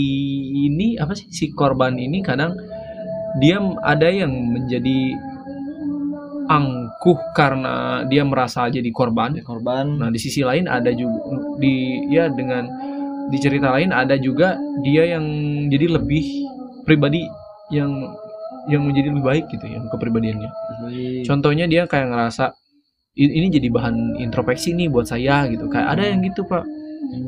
ini 0.68 0.96
apa 1.00 1.16
sih 1.16 1.28
si 1.32 1.52
korban 1.52 1.96
ini 1.96 2.20
kadang 2.24 2.56
dia 3.40 3.60
ada 3.84 4.08
yang 4.08 4.32
menjadi 4.32 5.16
angkuh 6.46 7.18
karena 7.36 8.04
dia 8.08 8.22
merasa 8.24 8.68
jadi 8.68 8.88
korban. 8.92 9.40
Korban. 9.44 10.00
Nah, 10.00 10.08
di 10.12 10.20
sisi 10.20 10.44
lain 10.44 10.68
ada 10.68 10.92
juga 10.92 11.20
di 11.60 12.04
ya 12.08 12.28
dengan 12.32 12.68
di 13.26 13.38
cerita 13.42 13.74
lain 13.74 13.90
ada 13.90 14.14
juga 14.16 14.54
dia 14.86 15.18
yang 15.18 15.26
jadi 15.66 15.98
lebih 15.98 16.24
pribadi 16.86 17.26
yang 17.70 17.90
yang 18.66 18.82
menjadi 18.82 19.14
lebih 19.14 19.24
baik 19.24 19.44
gitu 19.50 19.66
ya 19.66 19.78
kepribadiannya. 19.90 20.50
Baik. 20.86 21.22
Contohnya 21.26 21.66
dia 21.70 21.86
kayak 21.86 22.10
ngerasa 22.10 22.54
ini 23.16 23.48
jadi 23.48 23.72
bahan 23.72 24.20
introspeksi 24.20 24.76
nih 24.76 24.92
buat 24.92 25.08
saya 25.08 25.48
gitu. 25.48 25.70
Kayak 25.70 25.88
ada 25.96 26.02
yang 26.04 26.20
gitu 26.20 26.44
pak. 26.44 26.66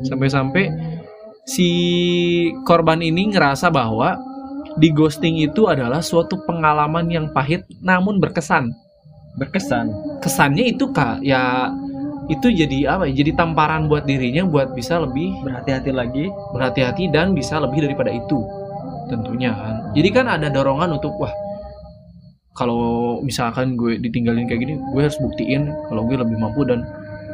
Sampai-sampai 0.05 0.69
si 1.47 1.69
korban 2.67 3.01
ini 3.01 3.31
ngerasa 3.33 3.71
bahwa 3.71 4.19
di 4.77 4.93
ghosting 4.93 5.41
itu 5.41 5.65
adalah 5.65 6.03
suatu 6.03 6.39
pengalaman 6.45 7.09
yang 7.09 7.31
pahit 7.31 7.65
namun 7.81 8.21
berkesan. 8.21 8.69
Berkesan? 9.39 9.89
Kesannya 10.21 10.75
itu 10.75 10.91
kak 10.91 11.23
ya 11.23 11.71
itu 12.29 12.53
jadi 12.53 12.93
apa 12.93 13.09
ya 13.09 13.25
jadi 13.25 13.33
tamparan 13.33 13.89
buat 13.89 14.05
dirinya 14.05 14.45
buat 14.45 14.77
bisa 14.77 15.01
lebih 15.01 15.33
berhati-hati 15.41 15.89
lagi. 15.89 16.29
berhati-hati 16.53 17.09
dan 17.09 17.33
bisa 17.33 17.57
lebih 17.57 17.89
daripada 17.89 18.13
itu 18.13 18.58
tentunya 19.09 19.51
kan. 19.51 19.75
Jadi 19.97 20.09
kan 20.13 20.25
ada 20.29 20.47
dorongan 20.47 20.95
untuk 21.01 21.17
wah 21.17 21.33
kalau 22.53 23.19
misalkan 23.23 23.79
gue 23.79 23.97
ditinggalin 24.03 24.43
kayak 24.43 24.61
gini 24.61 24.75
gue 24.77 25.01
harus 25.01 25.15
buktiin 25.17 25.71
kalau 25.87 26.03
gue 26.05 26.19
lebih 26.19 26.35
mampu 26.35 26.67
dan 26.67 26.83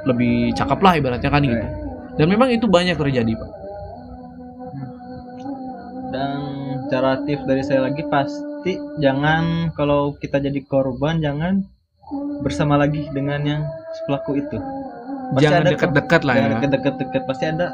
lebih 0.06 0.54
cakep 0.54 0.80
lah 0.80 0.94
ibaratnya 0.98 1.30
kan 1.30 1.44
gitu. 1.44 1.68
Dan 2.16 2.32
memang 2.32 2.48
itu 2.54 2.66
banyak 2.70 2.96
terjadi 2.96 3.36
pak. 3.36 3.52
Dan 6.16 6.40
cara 6.88 7.20
tips 7.28 7.44
dari 7.44 7.64
saya 7.66 7.92
lagi 7.92 8.06
pasti 8.08 8.80
jangan 9.04 9.76
kalau 9.76 10.16
kita 10.16 10.40
jadi 10.40 10.64
korban 10.64 11.20
jangan 11.20 11.66
bersama 12.46 12.80
lagi 12.80 13.10
dengan 13.12 13.42
yang 13.44 13.62
pelaku 14.08 14.40
itu. 14.40 14.58
Pasti 15.36 15.44
jangan 15.44 15.64
dekat-dekat 15.74 16.22
lah 16.24 16.36
ya. 16.38 16.48
Jangan 16.56 16.72
deket-deket 16.80 17.22
pasti 17.28 17.46
ada 17.50 17.68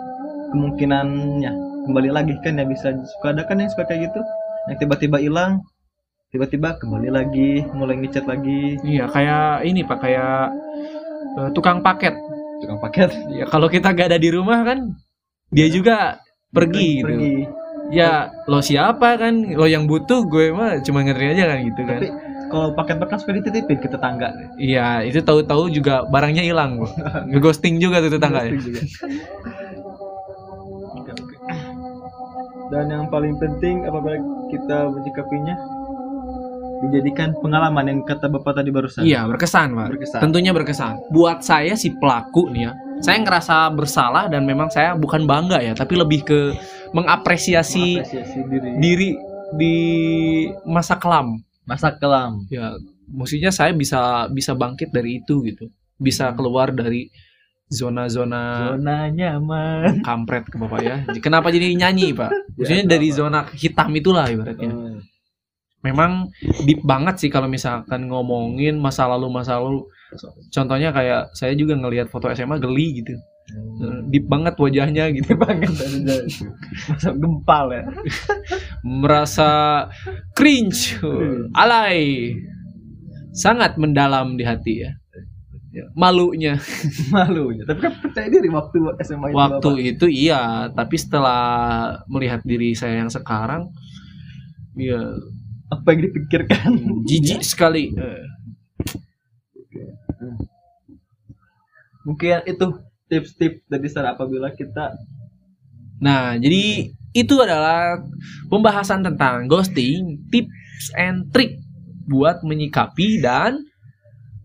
kemungkinannya 0.55 1.70
kembali 1.85 2.09
lagi 2.13 2.33
kan 2.45 2.61
ya 2.61 2.65
bisa 2.65 2.93
suka 3.17 3.33
ada 3.33 3.43
kan 3.45 3.57
yang 3.57 3.69
suka 3.71 3.83
kayak 3.89 4.11
gitu? 4.11 4.21
Yang 4.69 4.77
tiba-tiba 4.85 5.17
hilang 5.17 5.61
tiba-tiba 6.31 6.79
kembali 6.79 7.09
lagi 7.11 7.65
mulai 7.75 7.99
ngechat 7.99 8.23
lagi. 8.23 8.79
Iya 8.87 9.11
kayak 9.11 9.67
ini 9.67 9.83
pak 9.83 9.99
kayak 9.99 10.55
eh, 11.37 11.49
tukang 11.51 11.83
paket. 11.83 12.15
Tukang 12.63 12.79
paket. 12.79 13.09
Ya 13.35 13.45
kalau 13.49 13.67
kita 13.67 13.91
gak 13.91 14.13
ada 14.13 14.19
di 14.21 14.29
rumah 14.31 14.63
kan 14.63 14.95
dia 15.51 15.67
juga 15.67 16.21
pergi 16.55 17.03
gitu. 17.03 17.05
pergi. 17.07 17.35
Ya 17.91 18.31
lo 18.47 18.63
siapa 18.63 19.19
kan? 19.19 19.43
Lo 19.51 19.67
yang 19.67 19.89
butuh 19.89 20.23
gue 20.23 20.55
mah 20.55 20.79
cuma 20.85 21.03
ngeri 21.03 21.35
aja 21.35 21.43
kan 21.51 21.59
gitu 21.67 21.81
kan. 21.83 21.99
Tapi 21.99 22.09
kalau 22.51 22.67
paket 22.75 22.97
bekas 22.99 23.19
suka 23.23 23.35
dititipin 23.35 23.79
ke 23.83 23.87
tetangga. 23.91 24.31
Iya 24.55 25.03
itu 25.03 25.19
tahu-tahu 25.19 25.67
juga 25.67 26.07
barangnya 26.07 26.47
hilang 26.47 26.79
bro. 26.79 26.87
ngeghosting 27.35 27.83
juga 27.83 27.99
tuh 27.99 28.15
tetangga 28.15 28.47
ya 28.47 28.55
dan 32.71 32.87
yang 32.87 33.05
paling 33.11 33.35
penting 33.37 33.83
apabila 33.83 34.17
kita 34.47 34.87
menyikapinya? 34.89 35.55
Dijadikan 36.81 37.37
pengalaman 37.37 37.85
yang 37.85 37.99
kata 38.01 38.25
bapak 38.25 38.57
tadi 38.57 38.73
barusan. 38.73 39.05
Iya 39.05 39.29
berkesan 39.29 39.77
pak. 39.77 39.87
Berkesan. 39.93 40.19
Tentunya 40.25 40.49
berkesan. 40.49 41.13
Buat 41.13 41.45
saya 41.45 41.77
si 41.77 41.93
pelaku 41.93 42.49
nih 42.49 42.63
ya 42.65 42.73
saya 43.01 43.17
ngerasa 43.25 43.73
bersalah 43.73 44.29
dan 44.29 44.45
memang 44.45 44.69
saya 44.69 44.93
bukan 44.93 45.25
bangga 45.25 45.57
ya 45.57 45.73
tapi 45.73 45.97
lebih 45.97 46.21
ke 46.21 46.39
mengapresiasi 46.93 47.97
Mengapresiasi 47.97 48.39
diri. 48.45 48.69
diri 48.77 49.09
di 49.57 49.75
masa 50.69 50.95
kelam. 51.01 51.41
Masa 51.65 51.97
kelam. 51.97 52.45
Ya 52.53 52.77
maksudnya 53.09 53.49
saya 53.49 53.73
bisa 53.73 54.29
bisa 54.29 54.53
bangkit 54.53 54.93
dari 54.93 55.21
itu 55.21 55.41
gitu. 55.45 55.69
Bisa 55.97 56.33
keluar 56.33 56.73
dari 56.73 57.09
zona-zona 57.71 58.75
zona 58.75 59.07
nyaman. 59.07 60.03
kampret 60.03 60.43
ke 60.51 60.59
bapak 60.59 60.79
ya. 60.83 60.95
Kenapa 61.23 61.47
jadi 61.49 61.71
nyanyi 61.71 62.11
pak? 62.11 62.29
Maksudnya 62.59 62.85
dari 62.85 63.07
zona 63.15 63.47
hitam 63.55 63.95
itulah 63.95 64.27
ibaratnya. 64.27 64.71
Oh, 64.75 64.99
memang 65.81 66.27
deep 66.67 66.83
banget 66.83 67.17
sih 67.23 67.31
kalau 67.31 67.47
misalkan 67.47 68.11
ngomongin 68.11 68.75
masa 68.75 69.07
lalu 69.07 69.31
masa 69.31 69.57
lalu. 69.57 69.87
Contohnya 70.51 70.91
kayak 70.91 71.31
saya 71.31 71.55
juga 71.55 71.79
ngelihat 71.79 72.11
foto 72.11 72.27
SMA 72.35 72.59
geli 72.59 72.99
gitu. 72.99 73.15
Deep 74.11 74.27
banget 74.27 74.55
wajahnya 74.59 75.11
gitu 75.15 75.35
banget 75.39 75.71
masa 76.91 77.09
gempal 77.15 77.71
ya. 77.71 77.83
Merasa 78.83 79.49
cringe 80.35 80.99
alay 81.55 82.35
sangat 83.31 83.79
mendalam 83.79 84.35
di 84.35 84.43
hati 84.43 84.83
ya 84.83 84.91
Ya, 85.71 85.87
malunya. 85.95 86.59
Malu 87.15 87.55
ya 87.55 87.63
tapi 87.63 87.79
kan 87.79 87.95
percaya 88.03 88.27
diri 88.27 88.51
waktu 88.51 88.91
SMA 89.07 89.31
itu 89.31 89.39
waktu 89.39 89.69
Bapak. 89.71 89.91
itu 89.95 90.05
iya 90.11 90.67
tapi 90.67 90.99
setelah 90.99 91.43
melihat 92.11 92.43
diri 92.43 92.75
saya 92.75 92.99
yang 92.99 93.07
sekarang 93.07 93.71
ya 94.75 95.15
apa 95.71 95.87
yang 95.95 96.11
dipikirkan? 96.11 96.71
Jijik 97.07 97.47
sekali. 97.47 97.95
Eh, 97.95 98.23
mungkin 102.03 102.43
itu 102.43 102.65
tips-tips 103.07 103.63
dari 103.71 103.87
sana 103.87 104.11
apabila 104.11 104.51
kita 104.51 104.91
nah 106.01 106.33
jadi 106.35 106.91
itu 107.15 107.35
adalah 107.39 108.01
pembahasan 108.49 109.05
tentang 109.05 109.45
ghosting 109.45 110.17
tips 110.33 110.89
and 110.97 111.29
trick 111.29 111.61
buat 112.09 112.41
menyikapi 112.41 113.21
dan 113.21 113.61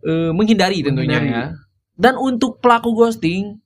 eh, 0.06 0.30
menghindari 0.30 0.80
tentunya 0.80 1.18
Menghindari. 1.18 1.34
ya 1.34 1.44
dan 1.96 2.14
untuk 2.16 2.60
pelaku 2.60 2.94
ghosting 2.94 3.58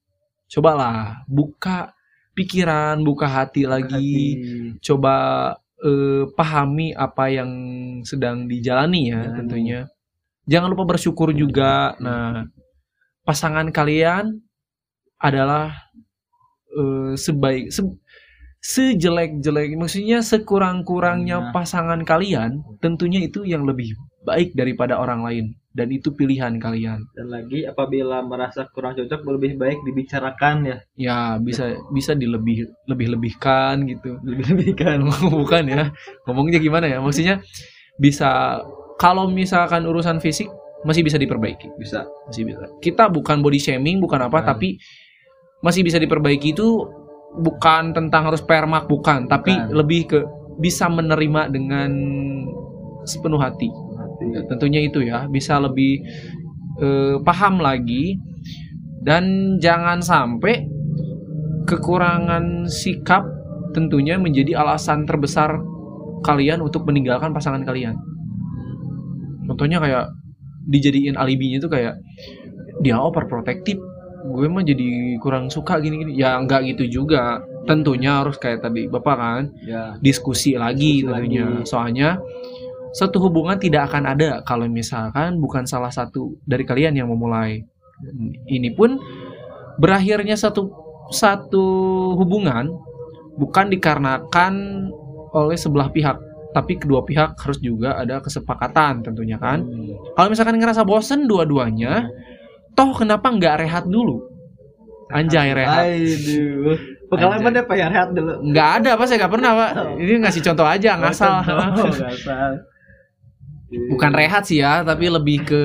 cobalah 0.46 1.22
buka 1.26 1.92
pikiran 2.32 3.02
buka 3.02 3.26
hati 3.26 3.66
lagi 3.66 4.14
hati. 4.38 4.80
coba 4.80 5.14
eh, 5.82 6.24
pahami 6.32 6.92
apa 6.92 7.24
yang 7.28 7.50
sedang 8.02 8.46
dijalani 8.46 9.12
ya 9.12 9.20
tentunya. 9.34 9.80
Jangan 10.44 10.72
lupa 10.72 10.82
bersyukur 10.88 11.30
juga. 11.30 11.94
Nah, 12.00 12.42
pasangan 13.22 13.70
kalian 13.70 14.40
adalah 15.16 15.74
eh, 16.70 17.12
sebaik 17.14 17.70
se- 17.70 17.98
sejelek-jelek 18.60 19.74
maksudnya 19.74 20.20
sekurang-kurangnya 20.20 21.36
Nah. 21.40 21.50
pasangan 21.50 22.04
kalian 22.04 22.60
tentunya 22.78 23.24
itu 23.24 23.42
yang 23.42 23.64
lebih 23.64 23.96
baik 24.20 24.52
daripada 24.52 25.00
orang 25.00 25.24
lain 25.24 25.46
dan 25.70 25.86
itu 25.94 26.10
pilihan 26.10 26.58
kalian. 26.58 27.06
dan 27.14 27.26
lagi 27.30 27.62
apabila 27.62 28.26
merasa 28.26 28.66
kurang 28.74 28.98
cocok 28.98 29.22
lebih 29.38 29.54
baik 29.54 29.78
dibicarakan 29.86 30.56
ya. 30.66 30.78
Ya, 30.98 31.18
bisa 31.38 31.78
bisa 31.94 32.12
dilebih 32.12 32.66
lebih-lebihkan 32.90 33.86
gitu. 33.86 34.18
lebih 34.26 34.74
kan 34.74 34.98
bukan 35.30 35.64
ya 35.70 35.94
ngomongnya 36.26 36.58
gimana 36.58 36.90
ya? 36.90 36.98
Maksudnya 36.98 37.38
bisa 38.02 38.60
kalau 38.98 39.30
misalkan 39.30 39.86
urusan 39.86 40.18
fisik 40.18 40.50
masih 40.82 41.06
bisa 41.06 41.16
diperbaiki. 41.22 41.70
Bisa. 41.78 42.02
Masih 42.26 42.50
bisa. 42.50 42.66
Kita 42.82 43.06
bukan 43.06 43.38
body 43.38 43.60
shaming 43.62 44.02
bukan 44.02 44.26
apa 44.26 44.42
Bukan. 44.42 44.48
tapi 44.50 44.68
masih 45.62 45.86
bisa 45.86 46.02
diperbaiki 46.02 46.50
itu 46.56 46.82
bukan 47.38 47.94
tentang 47.94 48.26
harus 48.26 48.42
permak 48.42 48.90
bukan. 48.90 49.30
Tapi 49.30 49.54
Bukan. 49.54 49.70
lebih 49.76 50.02
ke 50.10 50.18
bisa 50.58 50.90
menerima 50.90 51.48
dengan 51.48 51.90
sepenuh 53.06 53.40
hati 53.40 53.70
tentunya 54.48 54.80
itu 54.84 55.00
ya 55.04 55.24
bisa 55.26 55.56
lebih 55.58 56.04
eh, 56.80 57.16
paham 57.24 57.58
lagi 57.60 58.16
dan 59.00 59.56
jangan 59.58 60.04
sampai 60.04 60.68
kekurangan 61.64 62.68
sikap 62.68 63.24
tentunya 63.72 64.18
menjadi 64.18 64.58
alasan 64.60 65.06
terbesar 65.06 65.56
kalian 66.20 66.60
untuk 66.60 66.84
meninggalkan 66.84 67.32
pasangan 67.32 67.64
kalian. 67.64 67.96
Contohnya 69.48 69.80
kayak 69.80 70.12
dijadiin 70.68 71.16
alibinya 71.16 71.58
itu 71.58 71.70
kayak 71.70 71.96
dia 72.84 72.96
overprotective, 73.00 73.80
gue 74.26 74.46
mah 74.50 74.64
jadi 74.66 75.16
kurang 75.22 75.48
suka 75.48 75.80
gini-gini. 75.80 76.18
Ya 76.18 76.36
nggak 76.42 76.76
gitu 76.76 77.02
juga. 77.02 77.40
Tentunya 77.64 78.20
harus 78.24 78.36
kayak 78.40 78.64
tadi 78.66 78.88
bapak 78.90 79.16
kan 79.16 79.42
ya 79.62 79.94
diskusi 80.02 80.56
lagi 80.58 81.04
Diskusi 81.04 81.08
tentunya. 81.08 81.44
lagi. 81.46 81.68
Soalnya 81.68 82.08
satu 82.90 83.22
hubungan 83.22 83.54
tidak 83.58 83.90
akan 83.90 84.10
ada 84.10 84.42
kalau 84.42 84.66
misalkan 84.66 85.38
bukan 85.38 85.62
salah 85.66 85.90
satu 85.90 86.34
dari 86.42 86.66
kalian 86.66 86.98
yang 86.98 87.08
memulai. 87.10 87.62
Ini 88.48 88.72
pun 88.74 88.98
berakhirnya 89.76 90.34
satu 90.34 90.72
satu 91.10 91.66
hubungan 92.16 92.70
bukan 93.36 93.70
dikarenakan 93.70 94.52
oleh 95.30 95.58
sebelah 95.58 95.92
pihak, 95.94 96.18
tapi 96.50 96.78
kedua 96.80 97.06
pihak 97.06 97.38
harus 97.38 97.58
juga 97.62 97.94
ada 97.94 98.18
kesepakatan 98.18 99.06
tentunya 99.06 99.38
kan. 99.38 99.62
Kalau 100.18 100.28
misalkan 100.30 100.58
ngerasa 100.58 100.82
bosen 100.82 101.30
dua-duanya, 101.30 102.10
toh 102.74 102.90
kenapa 102.96 103.30
nggak 103.30 103.62
rehat 103.62 103.84
dulu? 103.86 104.26
Anjay 105.10 105.50
rehat. 105.54 105.90
Aduh. 105.90 106.78
Pengalaman 107.10 107.50
apa 107.58 107.74
ya 107.74 107.86
rehat 107.90 108.14
dulu. 108.14 108.32
Nggak 108.54 108.68
ada 108.82 108.88
apa 108.94 109.02
saya 109.06 109.26
nggak 109.26 109.32
pernah 109.34 109.50
pak. 109.58 109.70
Ini 109.98 110.14
ngasih 110.22 110.42
contoh 110.46 110.66
aja 110.66 110.90
ngasal. 110.94 111.34
Oh, 111.42 111.90
ngasal. 112.06 112.50
Bukan 113.70 114.10
rehat 114.10 114.46
sih 114.46 114.58
ya 114.58 114.82
tapi 114.82 115.06
lebih 115.06 115.46
ke 115.46 115.62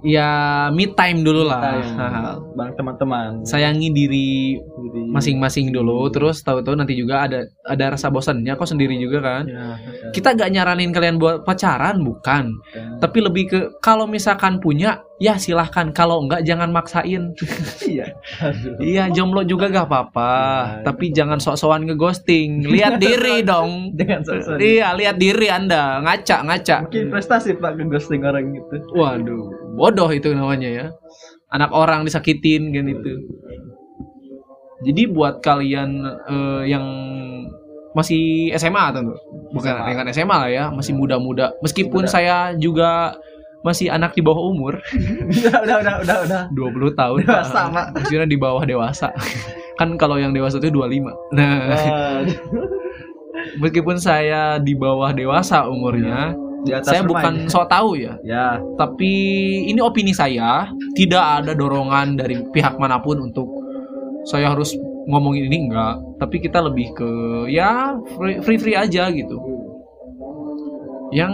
ya 0.00 0.68
me 0.72 0.88
time 0.96 1.20
dulu 1.20 1.44
lah. 1.44 1.60
Time. 1.60 2.56
Bang 2.56 2.72
teman-teman. 2.76 3.44
sayangi 3.44 3.92
diri 3.92 4.56
masing-masing 5.12 5.72
dulu 5.72 6.08
terus 6.08 6.40
tahu-tahu 6.40 6.76
nanti 6.76 6.96
juga 6.96 7.28
ada 7.28 7.44
ada 7.64 7.84
rasa 7.96 8.08
bosannya 8.08 8.52
kok 8.56 8.68
sendiri 8.68 8.96
juga 8.96 9.20
kan. 9.20 9.44
Ya, 9.48 9.76
kita 10.12 10.36
gak 10.36 10.50
nyaranin 10.52 10.92
kalian 10.92 11.20
buat 11.20 11.44
pacaran 11.44 12.00
bukan. 12.00 12.52
Ya. 12.72 12.96
tapi 13.00 13.18
lebih 13.20 13.44
ke 13.48 13.58
kalau 13.84 14.08
misalkan 14.08 14.58
punya 14.60 15.04
ya 15.20 15.36
silahkan. 15.36 15.92
Kalau 15.92 16.24
enggak 16.24 16.42
jangan 16.48 16.72
maksain. 16.72 17.36
Iya. 17.90 18.06
Iya 18.80 19.04
jomblo 19.12 19.44
juga 19.44 19.68
gak 19.68 19.86
apa-apa. 19.90 20.30
Iya. 20.80 20.84
tapi 20.88 21.12
jangan 21.12 21.38
sok-sokan 21.38 21.84
ngeghosting. 21.86 22.64
Lihat 22.64 22.96
diri 22.98 23.44
dong. 23.50 23.92
Jangan 23.94 24.20
sok 24.24 24.58
iya 24.58 24.96
lihat 24.96 25.20
diri 25.20 25.52
anda. 25.52 26.00
Ngaca 26.00 26.36
ngaca. 26.48 26.76
Mungkin 26.88 27.12
prestasi 27.12 27.60
pak 27.60 27.76
ke 27.76 27.84
ghosting 27.86 28.24
orang 28.24 28.56
gitu. 28.56 28.76
Waduh 28.96 29.60
bodoh 29.76 30.10
itu 30.10 30.32
namanya 30.32 30.68
ya. 30.68 30.86
Anak 31.50 31.70
orang 31.74 32.06
disakitin 32.06 32.70
kan 32.72 32.86
itu. 32.88 33.12
Jadi 34.80 35.02
buat 35.12 35.44
kalian 35.44 35.90
eh, 36.30 36.62
yang 36.72 36.84
masih 37.90 38.54
SMA 38.54 38.94
tentu 38.94 39.18
bukan 39.50 39.74
SMA. 39.74 39.86
dengan 39.90 40.06
SMA 40.14 40.36
lah 40.46 40.50
ya 40.50 40.64
masih 40.70 40.94
muda-muda. 40.94 41.50
Meskipun 41.58 42.06
Muda. 42.06 42.12
saya 42.12 42.36
juga 42.54 43.18
masih 43.60 43.92
anak 43.92 44.16
di 44.16 44.22
bawah 44.24 44.40
umur. 44.50 44.80
Udah 45.40 45.60
udah 45.64 45.76
udah 45.84 45.94
udah 46.04 46.16
udah. 46.26 46.42
20 46.52 46.96
tahun 46.96 47.18
Dewasa, 47.28 47.60
Pak. 47.68 47.86
maksudnya 47.96 48.28
di 48.28 48.38
bawah 48.40 48.62
dewasa. 48.64 49.08
Kan 49.76 49.96
kalau 50.00 50.16
yang 50.20 50.32
dewasa 50.32 50.60
itu 50.60 50.72
25 50.72 51.36
nah. 51.36 51.72
Ah, 51.72 52.20
meskipun 53.60 53.96
saya 54.00 54.60
di 54.60 54.76
bawah 54.76 55.12
dewasa 55.12 55.68
umurnya 55.68 56.36
di 56.64 56.76
atas 56.76 56.92
saya 56.92 57.02
bukan 57.04 57.48
ini. 57.48 57.48
sok 57.48 57.66
tahu 57.72 57.96
ya. 57.96 58.14
Ya. 58.24 58.60
Tapi 58.76 59.12
ini 59.68 59.80
opini 59.80 60.12
saya 60.12 60.68
tidak 60.96 61.44
ada 61.44 61.52
dorongan 61.56 62.20
dari 62.20 62.36
pihak 62.52 62.76
mana 62.76 63.00
pun 63.00 63.20
untuk 63.20 63.48
saya 64.28 64.52
harus 64.52 64.76
ngomongin 65.08 65.48
ini 65.48 65.68
enggak. 65.68 65.96
Tapi 66.20 66.36
kita 66.44 66.60
lebih 66.60 66.92
ke 66.92 67.10
ya 67.48 67.96
free 68.44 68.60
free 68.60 68.76
aja 68.76 69.08
gitu. 69.08 69.40
Yang 71.10 71.32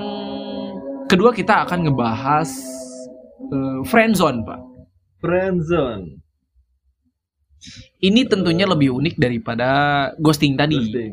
kedua 1.07 1.31
kita 1.33 1.67
akan 1.67 1.91
ngebahas 1.91 2.51
eh, 3.51 3.81
friendzone 3.87 4.43
pak. 4.45 4.61
Friendzone 5.23 6.27
ini 8.05 8.29
tentunya 8.29 8.69
lebih 8.69 8.95
unik 8.95 9.15
daripada 9.19 9.69
ghosting 10.21 10.55
tadi. 10.55 10.77
Ghosting. 10.79 11.13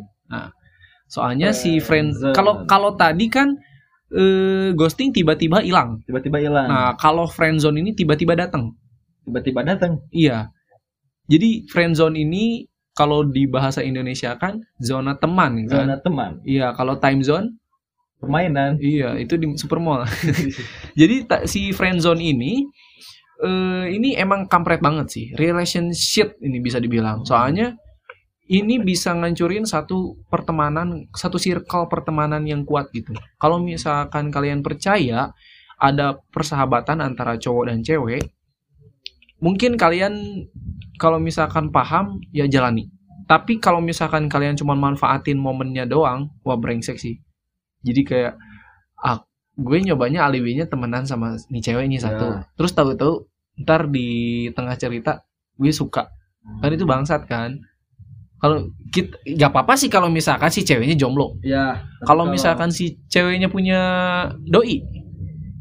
Soalnya 1.09 1.53
si 1.53 1.77
friend 1.77 2.13
Friendzone. 2.17 2.33
kalau 2.33 2.53
kalau 2.65 2.91
tadi 2.97 3.29
kan 3.29 3.53
eh, 4.13 4.73
ghosting 4.73 5.13
tiba-tiba 5.13 5.61
hilang. 5.61 6.01
Tiba-tiba 6.05 6.41
hilang. 6.41 6.67
Nah 6.69 6.93
kalau 6.97 7.29
friendzone 7.29 7.79
ini 7.81 7.93
tiba-tiba 7.93 8.33
datang. 8.37 8.73
Tiba-tiba 9.23 9.61
datang. 9.63 10.03
Iya. 10.09 10.51
Jadi 11.29 11.63
friend 11.71 11.95
zone 11.95 12.19
ini 12.19 12.67
kalau 12.93 13.23
di 13.25 13.47
bahasa 13.47 13.79
Indonesia 13.81 14.35
kan 14.35 14.59
zona 14.77 15.15
teman 15.17 15.65
kan. 15.65 15.87
zona 15.87 15.95
teman. 16.03 16.31
Iya, 16.43 16.75
kalau 16.75 16.99
time 16.99 17.23
zone 17.23 17.57
permainan 18.23 18.79
iya 18.79 19.19
itu 19.19 19.35
di 19.35 19.51
supermall. 19.59 20.07
Jadi 20.99 21.15
ta- 21.27 21.43
si 21.43 21.75
friend 21.75 21.99
zone 21.99 22.23
ini 22.23 22.63
eh 23.43 23.85
ini 23.91 24.15
emang 24.15 24.47
kampret 24.47 24.79
banget 24.79 25.11
sih. 25.11 25.25
Relationship 25.35 26.39
ini 26.39 26.63
bisa 26.63 26.79
dibilang. 26.79 27.27
Soalnya 27.27 27.75
ini 28.47 28.79
bisa 28.79 29.15
ngancurin 29.15 29.63
satu 29.67 30.19
pertemanan, 30.27 31.07
satu 31.15 31.39
circle 31.39 31.87
pertemanan 31.91 32.43
yang 32.43 32.67
kuat 32.67 32.91
gitu. 32.95 33.15
Kalau 33.39 33.59
misalkan 33.59 34.31
kalian 34.31 34.59
percaya 34.59 35.31
ada 35.79 36.19
persahabatan 36.31 37.03
antara 37.03 37.39
cowok 37.39 37.71
dan 37.71 37.79
cewek, 37.83 38.23
mungkin 39.39 39.75
kalian 39.75 40.47
kalau 40.99 41.19
misalkan 41.19 41.71
paham 41.71 42.19
ya 42.31 42.47
jalani. 42.47 42.87
Tapi 43.23 43.63
kalau 43.63 43.79
misalkan 43.79 44.27
kalian 44.27 44.59
cuma 44.59 44.75
manfaatin 44.75 45.39
momennya 45.39 45.87
doang, 45.87 46.27
wah 46.43 46.59
brengsek 46.59 46.99
sih. 46.99 47.23
Jadi 47.83 48.01
kayak 48.07 48.33
ah 49.03 49.21
gue 49.53 49.77
nyobanya 49.83 50.25
alibinya 50.25 50.65
temenan 50.65 51.05
sama 51.05 51.37
nih 51.51 51.61
cewek 51.61 51.85
ini 51.85 51.99
satu. 52.01 52.25
Ya. 52.25 52.47
Terus 52.57 52.71
tahu-tahu 52.73 53.27
ntar 53.61 53.85
di 53.91 54.49
tengah 54.55 54.73
cerita 54.79 55.21
gue 55.59 55.69
suka. 55.69 56.09
Kan 56.63 56.73
itu 56.73 56.87
bangsat 56.87 57.27
kan. 57.29 57.59
Kalau 58.43 58.75
kita 58.91 59.15
gak 59.39 59.55
apa-apa 59.55 59.79
sih 59.79 59.87
kalau 59.87 60.11
misalkan 60.11 60.51
si 60.51 60.67
ceweknya 60.67 60.99
jomblo. 60.99 61.39
ya 61.39 61.79
Kalau 62.03 62.27
misalkan 62.27 62.75
si 62.75 62.99
ceweknya 63.07 63.47
punya 63.47 63.79
doi, 64.43 64.83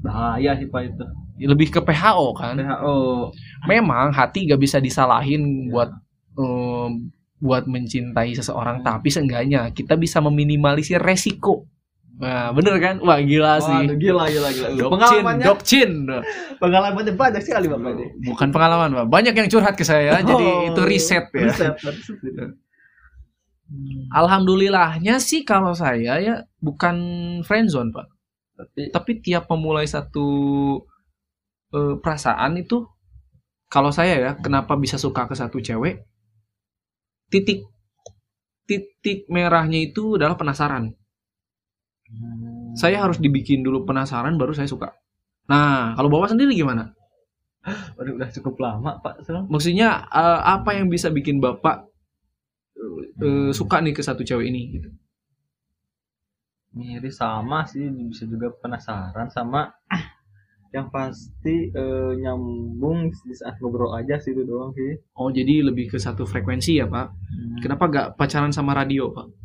bahaya 0.03 0.59
sih 0.59 0.67
pak 0.67 0.91
itu 0.91 1.05
lebih 1.47 1.71
ke 1.71 1.79
PHO 1.79 2.35
kan. 2.35 2.59
WHO 2.59 3.31
memang 3.71 4.11
hati 4.11 4.51
gak 4.51 4.59
bisa 4.59 4.83
disalahin 4.83 5.71
Ya. 5.71 5.71
buat 5.71 5.91
em, 6.39 7.15
buat 7.39 7.67
mencintai 7.71 8.35
seseorang 8.35 8.83
tapi 8.83 9.11
seenggaknya 9.11 9.71
kita 9.75 9.95
bisa 9.99 10.19
meminimalisir 10.23 10.99
resiko 11.03 11.67
nah 12.13 12.53
bener 12.53 12.77
kan? 12.79 13.01
Wah 13.01 13.19
gila 13.19 13.57
sih. 13.59 13.97
Gila 13.97 14.29
gila 14.29 14.49
gila. 14.51 14.69
Dokcin 14.75 14.91
pengalamannya? 14.93 15.45
Dokcin 15.47 15.91
pengalamannya 16.59 17.13
banyak 17.17 17.43
sekali 17.43 17.67
bapak. 17.67 17.91
Ini 17.93 18.05
bukan 18.27 18.49
pengalaman 18.51 18.89
Pak. 18.95 19.07
banyak 19.09 19.35
yang 19.35 19.49
curhat 19.49 19.75
ke 19.75 19.83
saya 19.83 20.21
jadi 20.21 20.45
Oh, 20.45 20.69
itu 20.69 20.83
riset 20.85 21.27
ya. 21.33 21.49
riset, 21.49 21.75
riset 21.87 22.19
itu. 22.21 22.45
alhamdulillahnya 24.13 25.17
sih 25.17 25.49
kalau 25.49 25.73
saya 25.73 26.21
ya 26.21 26.35
bukan 26.61 26.97
friendzone 27.43 27.91
pak. 27.91 28.07
Tapi 28.53 28.81
tapi 28.93 29.13
tiap 29.25 29.49
memulai 29.49 29.89
satu 29.89 30.29
eh, 31.73 31.95
perasaan 31.99 32.61
itu 32.61 32.85
kalau 33.67 33.89
saya 33.89 34.21
ya 34.21 34.31
kenapa 34.37 34.77
bisa 34.77 35.01
suka 35.01 35.25
ke 35.25 35.35
satu 35.35 35.59
cewek? 35.59 36.05
Titik 37.33 37.65
titik 38.69 39.27
merahnya 39.27 39.81
itu 39.81 40.21
adalah 40.21 40.37
penasaran 40.37 40.93
saya 42.73 43.05
harus 43.05 43.21
dibikin 43.21 43.61
dulu 43.61 43.85
penasaran 43.85 44.37
baru 44.41 44.57
saya 44.57 44.69
suka. 44.69 44.97
Nah 45.49 45.93
kalau 45.97 46.09
bapak 46.09 46.33
sendiri 46.33 46.57
gimana? 46.57 46.93
Waduh, 47.97 48.19
udah 48.19 48.31
cukup 48.33 48.55
lama 48.59 48.99
pak. 48.99 49.23
Selang. 49.23 49.47
maksudnya 49.47 50.09
eh, 50.09 50.41
apa 50.43 50.77
yang 50.77 50.89
bisa 50.89 51.13
bikin 51.13 51.39
bapak 51.39 51.87
eh, 53.21 53.51
suka 53.53 53.79
nih 53.85 53.95
ke 53.95 54.03
satu 54.03 54.25
cewek 54.25 54.49
ini 54.49 54.61
gitu? 54.81 54.89
Mirip 56.73 57.13
sama 57.13 57.69
sih 57.69 57.85
bisa 58.09 58.25
juga 58.25 58.49
penasaran 58.57 59.29
sama 59.29 59.69
yang 60.75 60.89
pasti 60.89 61.69
eh, 61.69 62.13
nyambung 62.17 63.13
di 63.13 63.35
saat 63.37 63.61
ngobrol 63.61 63.93
aja 63.93 64.17
sih 64.17 64.33
itu 64.33 64.49
doang 64.49 64.73
sih. 64.73 64.97
Oh 65.21 65.29
jadi 65.29 65.61
lebih 65.61 65.93
ke 65.93 66.01
satu 66.01 66.25
frekuensi 66.25 66.81
ya 66.81 66.89
pak? 66.89 67.13
Kenapa 67.61 67.85
gak 67.93 68.09
pacaran 68.17 68.51
sama 68.51 68.73
radio 68.73 69.13
pak 69.13 69.42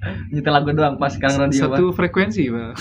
nyetel 0.32 0.52
lagu 0.52 0.72
doang 0.72 0.96
pas 0.96 1.12
sekarang 1.12 1.48
radio 1.48 1.60
satu 1.68 1.84
frekuensi 1.92 2.48
pak 2.48 2.74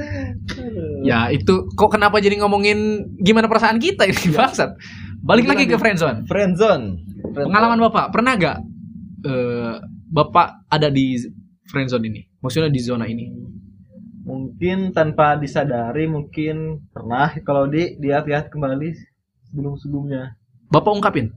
ya 1.08 1.28
itu 1.28 1.68
kok 1.76 1.90
kenapa 1.92 2.20
jadi 2.22 2.40
ngomongin 2.40 3.04
gimana 3.20 3.52
perasaan 3.52 3.76
kita 3.76 4.08
ini 4.08 4.32
bangsat? 4.32 4.72
Balik 5.20 5.44
lagi 5.44 5.68
ke 5.68 5.76
friendzone. 5.76 6.24
Friendzone. 6.24 6.96
Pengalaman 7.36 7.76
bapak 7.84 8.08
pernah 8.08 8.32
gak 8.40 8.58
eh, 9.28 9.76
bapak 10.08 10.64
ada 10.72 10.88
di 10.88 11.20
friendzone 11.68 12.08
ini? 12.08 12.24
Maksudnya 12.40 12.72
di 12.72 12.80
zona 12.80 13.04
ini? 13.04 13.28
Mungkin 14.24 14.96
tanpa 14.96 15.36
disadari 15.36 16.08
mungkin 16.08 16.88
pernah. 16.88 17.36
Kalau 17.44 17.68
di 17.68 18.00
dia 18.00 18.24
lihat 18.24 18.48
kembali 18.48 18.88
sebelum 19.52 19.76
sebelumnya 19.76 20.40
bapak 20.70 20.92
ungkapin 20.94 21.34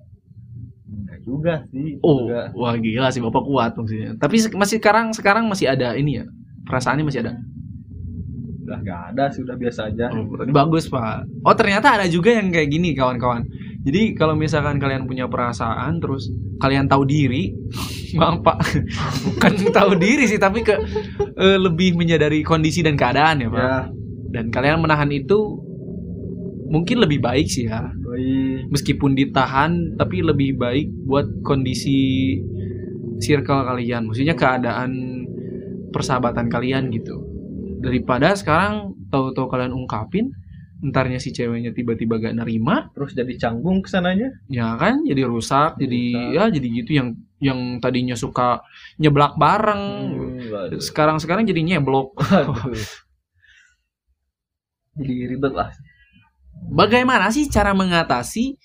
juga 1.23 1.63
sih 1.71 1.97
oh 2.03 2.27
juga. 2.27 2.51
wah 2.53 2.75
gila 2.77 3.09
sih 3.09 3.23
bapak 3.23 3.43
kuat 3.47 3.71
maksudnya 3.79 4.11
tapi 4.19 4.35
masih 4.53 4.77
sekarang 4.77 5.15
sekarang 5.15 5.47
masih 5.47 5.71
ada 5.71 5.95
ini 5.95 6.21
ya 6.21 6.25
perasaannya 6.67 7.05
masih 7.07 7.23
ada 7.23 7.33
udah 8.63 8.77
nggak 8.79 9.01
ada 9.13 9.23
sih 9.29 9.41
udah 9.43 9.57
biasa 9.59 9.91
aja 9.91 10.05
Oh, 10.15 10.25
bagus 10.49 10.87
pak. 10.87 11.27
Oh 11.43 11.51
ternyata 11.53 11.99
ada 11.99 12.07
juga 12.07 12.31
yang 12.31 12.49
kayak 12.49 12.71
gini 12.71 12.95
kawan-kawan. 12.95 13.43
Jadi 13.83 14.15
kalau 14.15 14.39
misalkan 14.39 14.79
kalian 14.79 15.03
punya 15.03 15.27
perasaan 15.27 15.99
terus 15.99 16.31
kalian 16.63 16.87
tahu 16.87 17.03
diri, 17.03 17.51
maaf 18.19 18.39
pak, 18.39 18.57
bukan 19.27 19.53
tahu 19.75 19.99
diri 19.99 20.23
sih 20.31 20.39
tapi 20.39 20.63
ke 20.63 20.79
eh, 21.35 21.59
lebih 21.59 21.99
menyadari 21.99 22.39
kondisi 22.39 22.79
dan 22.79 22.95
keadaan 22.95 23.43
ya 23.43 23.49
pak. 23.51 23.59
ya 23.59 23.77
Dan 24.33 24.49
kalian 24.49 24.79
menahan 24.79 25.11
itu 25.11 25.59
mungkin 26.71 27.03
lebih 27.03 27.19
baik 27.19 27.45
sih 27.51 27.67
ya. 27.67 27.83
Meskipun 28.73 29.13
ditahan 29.13 29.93
tapi 30.01 30.25
lebih 30.25 30.57
baik 30.57 30.89
buat 31.05 31.29
kondisi 31.45 32.33
circle 33.21 33.69
kalian. 33.69 34.09
Maksudnya 34.09 34.33
keadaan 34.33 34.91
persahabatan 35.93 36.49
kalian 36.49 36.89
gitu. 36.89 37.21
Daripada 37.85 38.33
sekarang 38.33 38.97
tahu-tahu 39.13 39.45
kalian 39.45 39.77
ungkapin 39.77 40.33
entarnya 40.83 41.15
si 41.15 41.31
ceweknya 41.31 41.71
tiba-tiba 41.71 42.19
gak 42.19 42.35
nerima. 42.35 42.91
Terus 42.91 43.15
jadi 43.15 43.33
canggung 43.39 43.85
ke 43.85 43.89
sananya. 43.93 44.33
Ya 44.51 44.75
kan 44.75 45.05
jadi 45.07 45.23
rusak 45.23 45.79
jadi 45.79 46.03
Rusak. 46.11 46.33
ya 46.35 46.43
jadi 46.51 46.67
gitu 46.83 46.91
yang 46.97 47.09
yang 47.39 47.59
tadinya 47.79 48.17
suka 48.17 48.65
nyeblak 48.99 49.37
bareng. 49.39 49.83
Hmm, 50.11 50.79
sekarang 50.81 51.21
sekarang 51.23 51.47
jadi 51.47 51.61
nyeblok. 51.63 52.17
Jadi 54.93 55.25
ribet 55.25 55.57
lah 55.57 55.73
bagaimana 56.69 57.27
sih 57.29 57.47
cara 57.47 57.73
mengatasi 57.73 58.55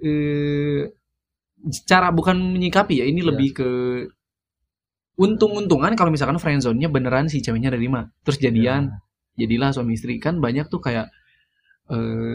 eh, 0.00 0.82
cara 1.84 2.14
bukan 2.14 2.38
menyikapi 2.54 3.02
ya 3.02 3.06
ini 3.06 3.20
Iya. 3.22 3.28
lebih 3.34 3.48
ke 3.54 3.70
untung-untungan 5.18 5.98
kalau 5.98 6.14
misalkan 6.14 6.38
friendzone-nya 6.38 6.86
beneran 6.88 7.26
si 7.26 7.42
ceweknya 7.42 7.74
nerima 7.74 8.06
terus 8.22 8.38
jadian 8.38 8.94
Ya. 9.34 9.46
jadilah 9.46 9.70
suami 9.74 9.98
istri 9.98 10.22
kan 10.22 10.38
banyak 10.38 10.70
tuh 10.70 10.78
kayak 10.78 11.10
eh 11.90 12.34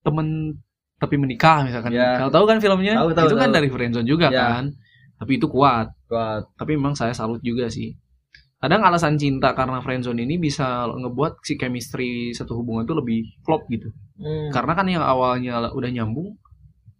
temen 0.00 0.56
tapi 0.96 1.20
menikah 1.20 1.60
misalkan. 1.60 1.92
Ya. 1.92 2.16
Kalau 2.16 2.32
tahu 2.32 2.44
kan 2.48 2.56
filmnya? 2.56 2.96
Tahu, 2.96 3.12
tahu, 3.12 3.26
itu 3.28 3.36
kan 3.36 3.48
tahu. 3.52 3.56
dari 3.60 3.68
friendzone 3.68 4.08
juga 4.08 4.32
Ya. 4.32 4.48
kan. 4.56 4.64
Tapi 5.20 5.36
itu 5.36 5.44
kuat. 5.44 5.92
kuat 6.08 6.48
Tapi 6.56 6.72
memang 6.72 6.96
saya 6.96 7.12
salut 7.12 7.44
juga 7.44 7.68
sih. 7.68 7.92
Kadang 8.56 8.80
alasan 8.80 9.20
cinta 9.20 9.52
karena 9.52 9.84
friendzone 9.84 10.24
ini 10.24 10.40
bisa 10.40 10.88
ngebuat 10.88 11.44
si 11.44 11.60
chemistry 11.60 12.32
satu 12.32 12.56
hubungan 12.56 12.88
itu 12.88 12.96
lebih 12.96 13.20
klop 13.44 13.68
gitu. 13.68 13.92
Hmm, 14.16 14.48
Karena 14.48 14.72
kan 14.72 14.86
yang 14.88 15.04
awalnya 15.04 15.68
udah 15.70 15.90
nyambung, 15.92 16.40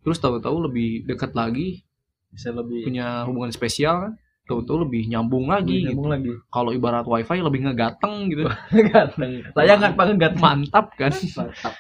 terus 0.04 0.20
tahu-tahu 0.20 0.68
lebih 0.68 1.08
dekat 1.08 1.32
lagi, 1.32 1.80
bisa 2.28 2.52
lebih 2.52 2.84
punya 2.84 3.24
hubungan 3.24 3.48
spesial 3.48 3.94
kan, 4.04 4.12
tahu-tahu 4.44 4.84
lebih 4.84 5.08
nyambung 5.08 5.48
lagi. 5.48 5.80
gitu. 5.80 5.96
nyambung 5.96 6.12
lagi 6.12 6.32
Kalau 6.52 6.70
ibarat 6.76 7.08
wifi 7.08 7.40
lebih 7.40 7.60
ngegateng 7.64 8.28
gitu. 8.28 8.44
ganteng 8.92 9.32
layangan 9.56 9.96
pakai 9.96 10.14
ganteng 10.14 10.42
Mantap 10.44 10.86
kan. 10.94 11.12
mantap 11.12 11.74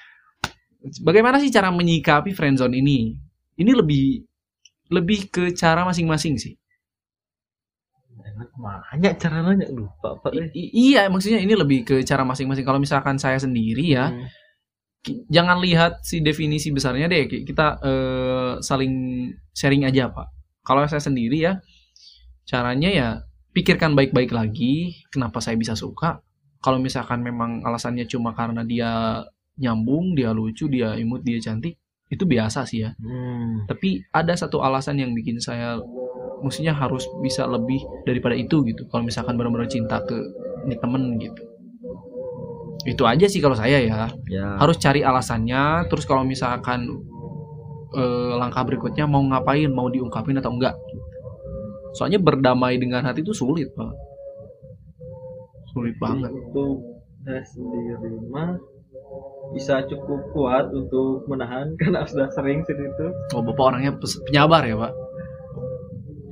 Bagaimana 1.02 1.36
sih 1.36 1.50
cara 1.50 1.68
menyikapi 1.68 2.30
friendzone 2.30 2.78
ini? 2.78 3.12
Ini 3.58 3.72
lebih 3.74 4.22
lebih 4.88 5.28
ke 5.28 5.44
cara 5.52 5.82
masing-masing 5.82 6.38
sih. 6.38 6.54
banyak 8.56 9.16
cara 9.16 9.40
nanya 9.40 9.68
lupa 9.72 10.16
pak 10.20 10.32
i- 10.52 10.72
iya, 10.92 11.08
maksudnya 11.08 11.40
ini 11.40 11.56
lebih 11.56 11.84
ke 11.84 11.96
cara 12.04 12.20
masing-masing. 12.24 12.64
Kalau 12.64 12.76
misalkan 12.76 13.16
saya 13.16 13.40
sendiri 13.40 13.96
ya, 13.96 14.12
Hmm. 14.12 14.28
Jangan 15.30 15.58
lihat 15.62 16.02
si 16.02 16.20
definisi 16.22 16.70
besarnya 16.74 17.06
deh. 17.10 17.26
Ki- 17.30 17.44
Kita 17.46 17.66
eh, 17.82 18.52
saling 18.62 18.94
sharing 19.54 19.86
aja, 19.86 20.10
Pak. 20.10 20.26
Kalau 20.66 20.82
saya 20.90 21.02
sendiri 21.02 21.38
ya, 21.46 21.62
caranya 22.46 22.90
ya 22.90 23.08
pikirkan 23.56 23.96
baik-baik 23.96 24.30
lagi 24.34 24.94
kenapa 25.10 25.40
saya 25.42 25.56
bisa 25.58 25.74
suka. 25.74 26.20
Kalau 26.60 26.82
misalkan 26.82 27.22
memang 27.22 27.62
alasannya 27.62 28.04
cuma 28.10 28.34
karena 28.34 28.66
dia 28.66 29.22
nyambung, 29.56 30.12
dia 30.18 30.34
lucu, 30.34 30.66
dia 30.68 30.98
imut, 30.98 31.22
dia 31.24 31.38
cantik, 31.40 31.78
itu 32.10 32.24
biasa 32.26 32.66
sih 32.68 32.84
ya. 32.84 32.90
Hmm. 32.98 33.64
Tapi 33.70 34.02
ada 34.12 34.34
satu 34.36 34.60
alasan 34.60 35.00
yang 35.00 35.14
bikin 35.16 35.38
saya 35.40 35.78
maksudnya 36.44 36.76
harus 36.76 37.08
bisa 37.24 37.48
lebih 37.48 37.80
daripada 38.04 38.36
itu 38.36 38.60
gitu. 38.66 38.84
Kalau 38.90 39.06
misalkan 39.06 39.38
benar-benar 39.40 39.70
cinta 39.70 40.02
ke 40.04 40.16
ini 40.68 40.76
temen 40.76 41.16
gitu. 41.22 41.42
Itu 42.86 43.02
aja 43.02 43.26
sih 43.26 43.42
kalau 43.42 43.58
saya 43.58 43.82
ya. 43.82 44.06
Ya. 44.30 44.56
Harus 44.62 44.78
cari 44.78 45.02
alasannya 45.02 45.90
terus 45.90 46.06
kalau 46.06 46.22
misalkan 46.22 46.86
eh, 47.92 48.32
langkah 48.38 48.62
berikutnya 48.62 49.10
mau 49.10 49.20
ngapain 49.26 49.68
mau 49.68 49.90
diungkapin 49.90 50.38
atau 50.38 50.54
enggak. 50.54 50.78
Soalnya 51.98 52.22
berdamai 52.22 52.78
dengan 52.78 53.02
hati 53.02 53.26
itu 53.26 53.34
sulit 53.34 53.74
pak. 53.74 53.90
Sulit 55.74 55.98
banget. 55.98 56.30
untuk 56.30 56.80
saya 57.26 57.42
sendiri 57.42 58.16
mah 58.30 58.54
bisa 59.50 59.82
cukup 59.90 60.30
kuat 60.30 60.70
untuk 60.70 61.26
menahan 61.26 61.74
karena 61.82 62.06
sudah 62.06 62.30
sering 62.30 62.62
sih 62.62 62.78
itu. 62.78 63.06
Oh 63.34 63.42
bapak 63.42 63.74
orangnya 63.74 63.92
penyabar 64.30 64.62
ya 64.62 64.76
pak? 64.78 64.92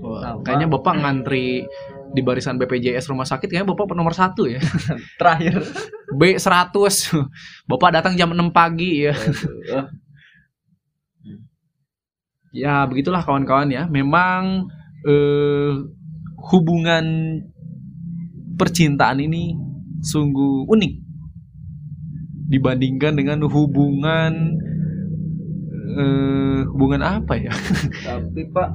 Wah, 0.04 0.36
kayaknya 0.44 0.68
bapak 0.68 1.00
ngantri 1.00 1.64
di 2.14 2.22
barisan 2.22 2.54
BPJS 2.62 3.10
rumah 3.10 3.26
sakit 3.26 3.50
kayaknya 3.50 3.74
bapak 3.74 3.90
nomor 3.98 4.14
satu 4.14 4.46
ya. 4.46 4.62
Terakhir. 5.20 5.58
B100 6.18 7.10
bapak 7.66 7.90
datang 7.90 8.14
jam 8.14 8.30
6 8.30 8.54
pagi 8.54 9.10
ya. 9.10 9.14
Ya 12.54 12.86
begitulah 12.86 13.26
kawan-kawan 13.26 13.66
ya. 13.66 13.90
Memang 13.90 14.70
eh, 15.02 15.74
hubungan 16.54 17.02
percintaan 18.54 19.18
ini 19.18 19.58
sungguh 19.98 20.62
unik 20.70 20.94
dibandingkan 22.54 23.18
dengan 23.18 23.42
hubungan 23.50 24.54
eh, 25.98 26.62
hubungan 26.70 27.02
apa 27.02 27.34
ya? 27.42 27.50
Tapi 28.06 28.46
pak 28.54 28.70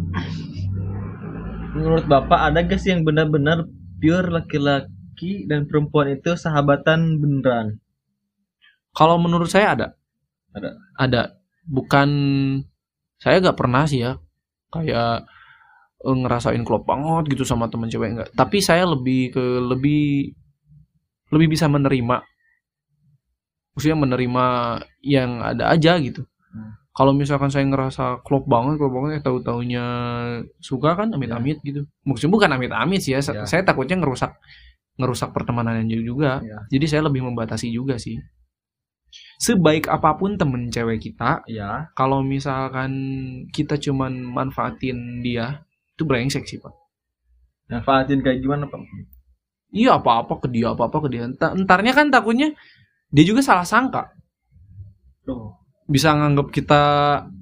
menurut 1.73 2.05
bapak 2.05 2.49
ada 2.51 2.65
gak 2.65 2.79
sih 2.82 2.93
yang 2.93 3.05
benar-benar 3.05 3.65
pure 3.99 4.29
laki-laki 4.29 5.45
dan 5.45 5.67
perempuan 5.69 6.13
itu 6.15 6.34
sahabatan 6.34 7.19
beneran? 7.19 7.82
Kalau 8.93 9.21
menurut 9.21 9.49
saya 9.51 9.75
ada. 9.75 9.88
Ada. 10.55 10.69
ada. 10.97 11.21
Bukan 11.69 12.10
saya 13.21 13.41
gak 13.43 13.58
pernah 13.58 13.86
sih 13.86 14.01
ya 14.01 14.17
kayak 14.69 15.25
eh, 16.05 16.15
ngerasain 16.15 16.62
klop 16.62 16.86
banget 16.86 17.34
gitu 17.34 17.41
sama 17.41 17.65
temen 17.73 17.89
cewek 17.89 18.13
enggak 18.13 18.29
tapi 18.38 18.62
saya 18.62 18.86
lebih 18.86 19.34
ke 19.34 19.43
lebih 19.58 20.34
lebih 21.34 21.58
bisa 21.58 21.65
menerima. 21.69 22.21
Maksudnya 23.73 23.97
menerima 23.97 24.45
yang 25.05 25.39
ada 25.41 25.71
aja 25.71 25.97
gitu. 26.01 26.25
Kalau 26.99 27.15
misalkan 27.15 27.47
saya 27.47 27.63
ngerasa 27.63 28.19
klop 28.27 28.43
banget 28.51 28.75
klop 28.75 28.91
banget 28.91 29.09
eh 29.17 29.23
tahu 29.23 29.39
taunya 29.39 29.85
suka 30.59 30.99
kan 30.99 31.07
amit-amit 31.15 31.63
gitu. 31.63 31.88
Maksudnya 32.03 32.33
bukan 32.35 32.49
amit-amit 32.59 32.99
sih 32.99 33.15
ya 33.15 33.23
Ya. 33.23 33.47
saya 33.47 33.63
takutnya 33.63 33.95
ngerusak 34.03 34.35
ngerusak 34.99 35.31
pertemanannya 35.31 35.88
juga. 36.03 36.43
Ya. 36.43 36.59
jadi 36.67 36.85
saya 36.91 37.01
lebih 37.07 37.23
membatasi 37.23 37.71
juga 37.71 37.95
sih. 37.95 38.19
Sebaik 39.39 39.88
apa 39.88 40.19
pun 40.19 40.35
temen 40.35 40.67
cewek 40.67 40.99
kita 40.99 41.47
ya 41.47 41.88
kalau 41.95 42.19
misalkan 42.19 42.91
kita 43.55 43.79
cuman 43.79 44.12
manfaatin 44.19 45.23
dia 45.23 45.63
itu 45.95 46.03
brengsek 46.03 46.43
sih 46.43 46.59
pak. 46.59 46.75
Manfaatin 47.71 48.19
kayak 48.19 48.43
gimana 48.43 48.67
pak? 48.67 48.83
Iya 49.71 50.03
apa-apa 50.03 50.43
ke 50.43 50.47
dia 50.51 50.75
apa-apa 50.75 51.07
ke 51.07 51.15
dia. 51.15 51.23
Enta- 51.25 51.55
entarnya 51.55 51.95
kan 51.95 52.12
takutnya 52.12 52.51
dia 53.09 53.23
juga 53.23 53.39
salah 53.39 53.63
sangka. 53.63 54.12
Tuh, 55.23 55.55
bisa 55.89 56.13
nganggap 56.13 56.54
kita 56.54 56.82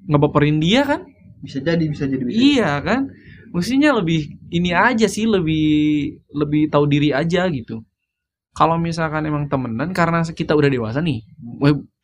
ngebaperin 0.08 0.58
dia 0.64 0.88
kan? 0.88 1.02
Bisa 1.44 1.60
jadi 1.60 1.84
bisa 1.86 2.08
jadi 2.08 2.24
bisa 2.24 2.38
iya 2.40 2.80
kan? 2.80 3.12
Mestinya 3.52 4.00
lebih 4.00 4.40
ini 4.50 4.72
aja 4.72 5.06
sih 5.06 5.28
lebih 5.28 5.68
lebih 6.32 6.72
tahu 6.72 6.88
diri 6.88 7.12
aja 7.12 7.46
gitu. 7.52 7.84
Kalau 8.56 8.80
misalkan 8.82 9.28
emang 9.28 9.46
temenan 9.52 9.94
karena 9.94 10.26
kita 10.26 10.58
udah 10.58 10.72
dewasa 10.72 11.04
nih 11.04 11.22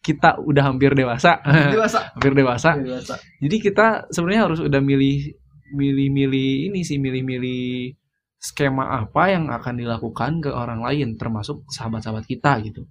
kita 0.03 0.43
udah 0.43 0.63
hampir 0.67 0.91
dewasa. 0.93 1.39
Dewasa. 1.73 2.11
Hampir 2.11 2.35
dewasa. 2.35 2.75
Dewasa. 2.75 3.15
Jadi 3.39 3.55
kita 3.63 4.11
sebenarnya 4.11 4.51
harus 4.51 4.59
udah 4.59 4.83
milih 4.83 5.31
milih-milih 5.73 6.69
ini 6.69 6.83
sih 6.83 6.99
milih-milih 6.99 7.95
skema 8.37 8.99
apa 8.99 9.31
yang 9.31 9.47
akan 9.47 9.79
dilakukan 9.79 10.43
ke 10.43 10.51
orang 10.51 10.83
lain 10.83 11.15
termasuk 11.15 11.63
sahabat-sahabat 11.71 12.27
kita 12.27 12.59
gitu. 12.67 12.83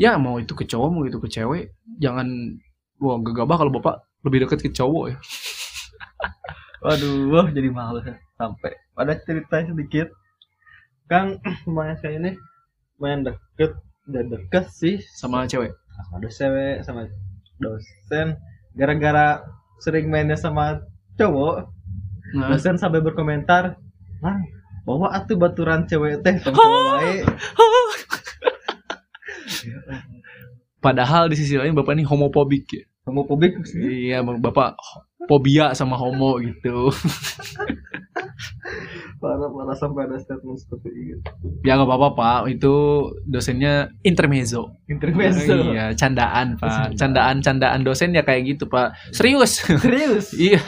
Ya 0.00 0.16
mau 0.16 0.40
itu 0.40 0.56
ke 0.56 0.64
cowok 0.64 0.88
mau 0.88 1.04
itu 1.04 1.20
ke 1.20 1.28
cewek 1.28 1.76
jangan 2.00 2.56
wah 2.96 3.20
gegabah 3.20 3.56
kalau 3.60 3.72
bapak 3.76 4.00
lebih 4.24 4.48
dekat 4.48 4.64
ke 4.64 4.70
cowok 4.72 5.12
ya. 5.12 5.18
Waduh, 6.84 7.28
wah, 7.28 7.46
jadi 7.52 7.68
malu 7.68 8.00
saya 8.00 8.16
sampai. 8.40 8.72
Ada 8.96 9.20
cerita 9.20 9.60
sedikit. 9.60 10.08
Kan 11.12 11.36
lumayan 11.68 12.00
saya 12.00 12.16
ini 12.16 12.32
lumayan 12.96 13.28
deket, 13.28 13.76
udah 14.08 14.22
deket 14.24 14.64
sih 14.72 14.96
Sama 15.20 15.44
cewek. 15.44 15.76
sama 16.00 16.16
dosen, 16.24 16.80
sama 16.80 17.02
dosen. 17.60 18.40
Gara-gara 18.72 19.44
sering 19.84 20.08
mainnya 20.08 20.40
sama 20.40 20.80
cowok, 21.20 21.68
Nah, 22.30 22.48
dosen 22.54 22.78
sampai 22.80 23.02
berkomentar, 23.04 23.76
"Lang, 24.24 24.40
bawa 24.88 25.12
atuh 25.12 25.36
baturan 25.36 25.84
cewek 25.84 26.24
teh 26.24 26.40
tong 26.40 26.54
cowok 26.56 26.80
wae." 26.96 27.20
padahal 30.78 31.28
di 31.28 31.36
sisi 31.36 31.54
lain 31.54 31.72
bapak 31.72 31.92
ini 31.94 32.04
homofobik 32.04 32.64
ya. 32.70 32.84
Homofobik 33.04 33.64
Iya, 33.74 34.20
bapak 34.22 34.76
fobia 35.26 35.72
sama 35.72 35.96
homo 35.96 36.36
gitu. 36.38 36.88
parah 39.20 39.48
parah 39.52 39.76
sampai 39.76 40.08
ada 40.08 40.16
statement 40.16 40.56
seperti 40.56 40.88
itu. 41.12 41.20
Ya 41.60 41.76
nggak 41.76 41.84
apa-apa 41.86 42.08
pak, 42.16 42.40
itu 42.50 42.72
dosennya 43.22 43.92
intermezzo. 44.00 44.80
Intermezzo. 44.86 45.76
Iya, 45.76 45.92
candaan 45.92 46.56
pak. 46.56 46.96
Candaan-candaan 46.96 47.84
dosen 47.84 48.16
ya 48.16 48.24
kayak 48.24 48.56
gitu 48.56 48.64
pak. 48.66 48.96
Serius. 49.12 49.60
Serius. 49.60 50.32
iya. 50.50 50.60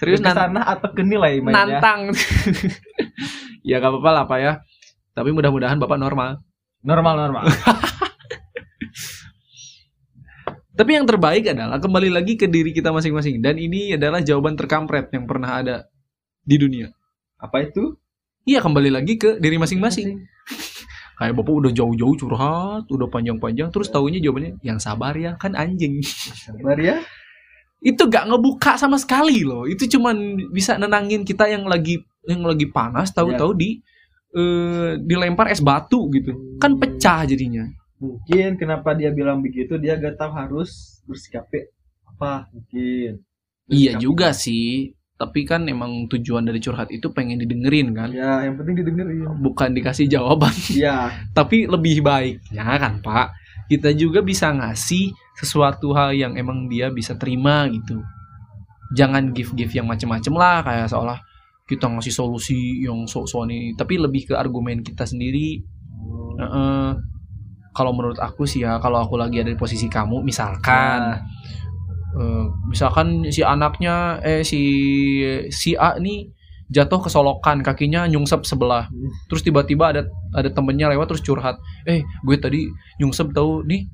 Serius 0.00 0.18
Ke 0.18 0.32
nan- 0.32 0.38
sana 0.56 0.60
atau 0.66 0.88
ke 0.90 1.04
nilai 1.04 1.38
mainnya? 1.38 1.78
nantang. 1.78 2.00
ya 3.68 3.76
gak 3.78 3.92
apa-apa 3.92 4.10
lah 4.10 4.24
pak 4.24 4.38
ya. 4.40 4.52
Tapi 5.12 5.28
mudah-mudahan 5.30 5.76
bapak 5.76 6.00
normal. 6.00 6.40
Normal 6.82 7.14
normal. 7.14 7.44
Tapi 10.72 10.90
yang 10.96 11.04
terbaik 11.04 11.44
adalah 11.52 11.76
kembali 11.76 12.08
lagi 12.08 12.40
ke 12.40 12.48
diri 12.48 12.72
kita 12.72 12.88
masing-masing. 12.88 13.44
Dan 13.44 13.60
ini 13.60 13.92
adalah 13.96 14.24
jawaban 14.24 14.56
terkampret 14.56 15.12
yang 15.12 15.28
pernah 15.28 15.60
ada 15.60 15.76
di 16.42 16.56
dunia. 16.56 16.88
Apa 17.36 17.68
itu? 17.68 17.96
Iya 18.48 18.64
kembali 18.64 18.90
lagi 18.90 19.20
ke 19.20 19.36
diri 19.36 19.60
masing-masing. 19.60 20.16
Kayak 21.20 21.38
bapak 21.38 21.54
udah 21.54 21.72
jauh-jauh 21.76 22.16
curhat, 22.18 22.84
udah 22.88 23.06
panjang-panjang, 23.12 23.70
terus 23.70 23.92
taunya 23.92 24.18
jawabannya 24.18 24.58
yang 24.64 24.80
sabar 24.80 25.14
ya 25.14 25.36
kan 25.38 25.54
anjing. 25.54 26.02
Sabar 26.02 26.74
ya. 26.80 26.98
itu 27.82 28.02
gak 28.06 28.30
ngebuka 28.30 28.78
sama 28.78 28.94
sekali 28.94 29.42
loh 29.42 29.66
itu 29.66 29.90
cuman 29.90 30.38
bisa 30.54 30.78
nenangin 30.78 31.26
kita 31.26 31.50
yang 31.50 31.66
lagi 31.66 31.98
yang 32.22 32.46
lagi 32.46 32.70
panas 32.70 33.10
tahu-tahu 33.10 33.58
di 33.58 33.82
eh, 34.38 35.02
dilempar 35.02 35.50
es 35.50 35.58
batu 35.58 36.06
gitu 36.14 36.62
kan 36.62 36.78
pecah 36.78 37.26
jadinya 37.26 37.66
mungkin 38.02 38.58
kenapa 38.58 38.98
dia 38.98 39.14
bilang 39.14 39.38
begitu 39.38 39.78
dia 39.78 39.94
gak 39.94 40.18
tahu 40.18 40.34
harus 40.34 40.98
bersikap 41.06 41.46
apa 42.02 42.50
mungkin 42.50 43.22
Iya 43.70 43.96
Bersikap 43.96 44.02
juga 44.02 44.28
sih. 44.34 44.92
Tapi 45.16 45.46
kan 45.46 45.70
emang 45.70 46.10
tujuan 46.10 46.42
dari 46.42 46.58
curhat 46.58 46.90
itu 46.90 47.06
pengen 47.14 47.38
didengerin 47.38 47.94
kan. 47.94 48.10
ya 48.10 48.42
yang 48.42 48.58
penting 48.58 48.82
didengerin 48.82 49.38
Bukan 49.38 49.70
dikasih 49.70 50.10
jawaban. 50.10 50.50
ya 50.74 51.14
Tapi 51.30 51.70
lebih 51.70 52.02
baiknya 52.02 52.66
kan 52.76 52.98
Pak. 52.98 53.28
Kita 53.70 53.94
juga 53.94 54.20
bisa 54.20 54.50
ngasih 54.50 55.14
sesuatu 55.38 55.94
hal 55.94 56.18
yang 56.18 56.34
emang 56.34 56.66
dia 56.66 56.90
bisa 56.90 57.14
terima 57.14 57.70
gitu. 57.70 58.02
Jangan 58.98 59.30
give-give 59.30 59.70
yang 59.72 59.86
macem-macem 59.86 60.34
lah. 60.34 60.66
Kayak 60.66 60.90
seolah 60.90 61.18
kita 61.70 61.86
ngasih 61.86 62.12
solusi 62.12 62.82
yang 62.82 63.06
sok-sokan 63.06 63.54
ini. 63.54 63.78
Tapi 63.78 64.02
lebih 64.02 64.26
ke 64.26 64.34
argumen 64.34 64.82
kita 64.82 65.06
sendiri. 65.06 65.62
Heeh. 66.42 67.11
Kalau 67.72 67.92
menurut 67.96 68.20
aku 68.20 68.44
sih 68.44 68.64
ya, 68.64 68.78
kalau 68.78 69.00
aku 69.04 69.16
lagi 69.16 69.40
ada 69.40 69.50
di 69.52 69.58
posisi 69.58 69.88
kamu, 69.88 70.20
misalkan, 70.20 71.20
eh, 72.20 72.46
misalkan 72.68 73.28
si 73.32 73.40
anaknya, 73.40 74.20
eh 74.20 74.44
si 74.44 74.62
si 75.48 75.72
A 75.76 75.96
nih 75.96 76.28
jatuh 76.72 77.04
kesolokan, 77.04 77.60
kakinya 77.60 78.08
nyungsep 78.08 78.48
sebelah, 78.48 78.88
terus 79.28 79.44
tiba-tiba 79.44 79.92
ada 79.92 80.02
ada 80.32 80.48
temennya 80.48 80.88
lewat 80.92 81.12
terus 81.12 81.24
curhat, 81.24 81.56
eh 81.84 82.00
gue 82.24 82.36
tadi 82.40 82.68
nyungsep 83.00 83.32
tahu 83.36 83.64
nih 83.68 83.88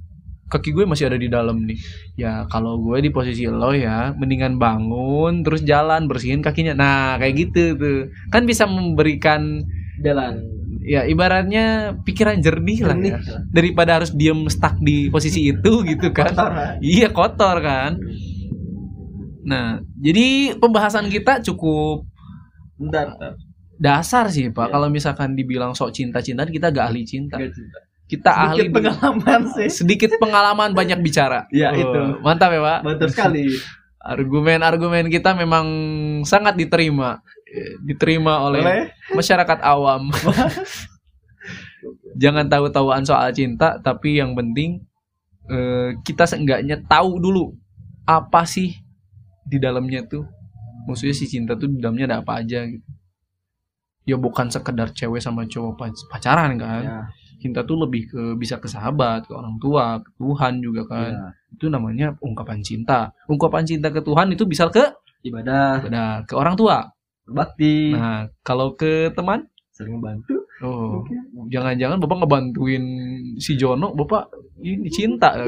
kaki 0.49 0.73
gue 0.73 0.89
masih 0.89 1.13
ada 1.13 1.19
di 1.21 1.29
dalam 1.29 1.69
nih. 1.69 1.77
Ya 2.17 2.49
kalau 2.49 2.81
gue 2.81 2.99
di 3.05 3.13
posisi 3.13 3.45
lo 3.47 3.77
ya, 3.77 4.17
mendingan 4.17 4.57
bangun 4.57 5.45
terus 5.45 5.63
jalan 5.63 6.09
bersihin 6.09 6.41
kakinya. 6.41 6.73
Nah 6.73 7.21
kayak 7.21 7.35
gitu 7.37 7.77
tuh, 7.77 8.09
kan 8.33 8.49
bisa 8.49 8.65
memberikan 8.65 9.63
jalan 10.01 10.41
ya 10.81 11.03
ibaratnya 11.03 11.65
pikiran 12.01 12.39
jernih 12.39 12.81
lah 12.81 12.95
Jernih 12.95 13.13
ya. 13.13 13.19
lah. 13.19 13.41
daripada 13.49 13.91
harus 13.97 14.11
diem 14.11 14.47
stuck 14.47 14.79
di 14.79 15.09
posisi 15.09 15.49
itu 15.49 15.73
gitu 15.91 16.11
kan 16.11 16.31
Kotor, 16.31 16.51
kan? 16.51 16.75
iya 16.79 17.09
kotor 17.09 17.57
kan 17.59 17.93
nah 19.41 19.67
jadi 19.95 20.27
pembahasan 20.55 21.09
kita 21.09 21.41
cukup 21.43 22.05
bentar, 22.77 23.17
dasar 23.75 24.29
sih 24.29 24.49
pak 24.49 24.69
Iya. 24.69 24.73
kalau 24.73 24.89
misalkan 24.89 25.33
dibilang 25.33 25.73
sok 25.73 25.91
cinta 25.91 26.19
cintaan 26.19 26.49
kita 26.49 26.69
gak 26.69 26.87
ahli 26.87 27.03
cinta 27.03 27.37
Gak 27.37 27.53
cinta. 27.53 27.79
kita 28.07 28.31
Sedikit 28.31 28.45
ahli 28.45 28.65
pengalaman 28.71 29.41
sih 29.51 29.69
sedikit 29.69 30.11
pengalaman 30.17 30.71
banyak 30.73 30.99
bicara 30.99 31.49
Ya, 31.55 31.71
Oh, 31.71 31.81
itu. 31.81 32.01
mantap 32.21 32.51
ya 32.51 32.61
pak 32.61 32.79
betul 32.85 33.09
sekali 33.09 33.45
argumen-argumen 33.99 35.09
kita 35.09 35.35
memang 35.35 35.67
sangat 36.23 36.55
diterima 36.55 37.19
diterima 37.83 38.45
oleh 38.45 38.61
oleh 38.61 38.81
masyarakat 39.13 39.59
awam. 39.65 40.13
Jangan 42.19 42.51
tahu-tahuan 42.51 43.07
soal 43.07 43.31
cinta, 43.31 43.79
tapi 43.79 44.19
yang 44.19 44.35
penting 44.35 44.83
eh, 45.47 45.95
kita 46.03 46.27
seenggaknya 46.27 46.83
tahu 46.85 47.23
dulu 47.23 47.55
apa 48.05 48.43
sih 48.45 48.75
di 49.47 49.57
dalamnya 49.57 50.03
tuh. 50.05 50.27
Maksudnya 50.89 51.15
si 51.15 51.29
cinta 51.29 51.53
tuh 51.55 51.69
di 51.71 51.79
dalamnya 51.79 52.11
ada 52.11 52.17
apa 52.25 52.43
aja 52.43 52.65
gitu. 52.67 52.85
Ya 54.09 54.17
bukan 54.17 54.49
sekedar 54.49 54.89
cewek 54.97 55.21
sama 55.21 55.45
cowok 55.45 55.77
pac- 55.77 56.07
pacaran 56.09 56.57
kan. 56.57 56.83
ya, 56.83 57.01
Cinta 57.39 57.63
tuh 57.63 57.79
lebih 57.79 58.11
ke 58.11 58.23
bisa 58.35 58.59
ke 58.59 58.67
sahabat, 58.67 59.29
ke 59.29 59.33
orang 59.37 59.61
tua, 59.63 60.01
ke 60.03 60.11
Tuhan 60.19 60.59
juga 60.59 60.83
kan. 60.89 61.13
ya. 61.13 61.29
Itu 61.55 61.69
namanya 61.71 62.17
ungkapan 62.19 62.65
cinta. 62.65 63.13
Ungkapan 63.29 63.63
cinta 63.69 63.93
ke 63.93 64.01
Tuhan 64.03 64.33
itu 64.33 64.49
bisa 64.49 64.67
ke 64.73 64.83
ibadah 65.23 65.85
pada 65.85 66.05
ke 66.25 66.35
orang 66.35 66.57
tua. 66.57 66.89
Berbakti 67.29 67.93
Nah, 67.93 68.33
kalau 68.41 68.73
ke 68.73 69.13
teman 69.13 69.45
sering 69.77 70.01
membantu 70.01 70.49
Oh, 70.59 71.07
jangan-jangan 71.55 72.03
Bapak 72.03 72.27
ngebantuin 72.27 72.83
si 73.39 73.55
Jono, 73.55 73.95
Bapak 73.95 74.27
ini 74.59 74.91
cinta. 74.91 75.39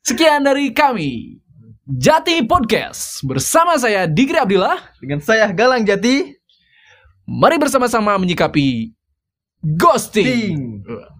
Sekian 0.00 0.48
dari 0.48 0.72
kami. 0.72 1.36
Jati 1.84 2.40
Podcast 2.48 3.20
bersama 3.22 3.76
saya 3.76 4.08
Digri 4.08 4.40
Abdillah. 4.40 4.80
dengan 4.98 5.20
saya 5.20 5.52
Galang 5.52 5.84
Jati 5.84 6.34
Mari 7.26 7.58
bersama-sama 7.58 8.14
menyikapi 8.22 8.94
ghosting. 9.60 10.26
Ting. 10.30 10.58
Uh. 10.86 11.15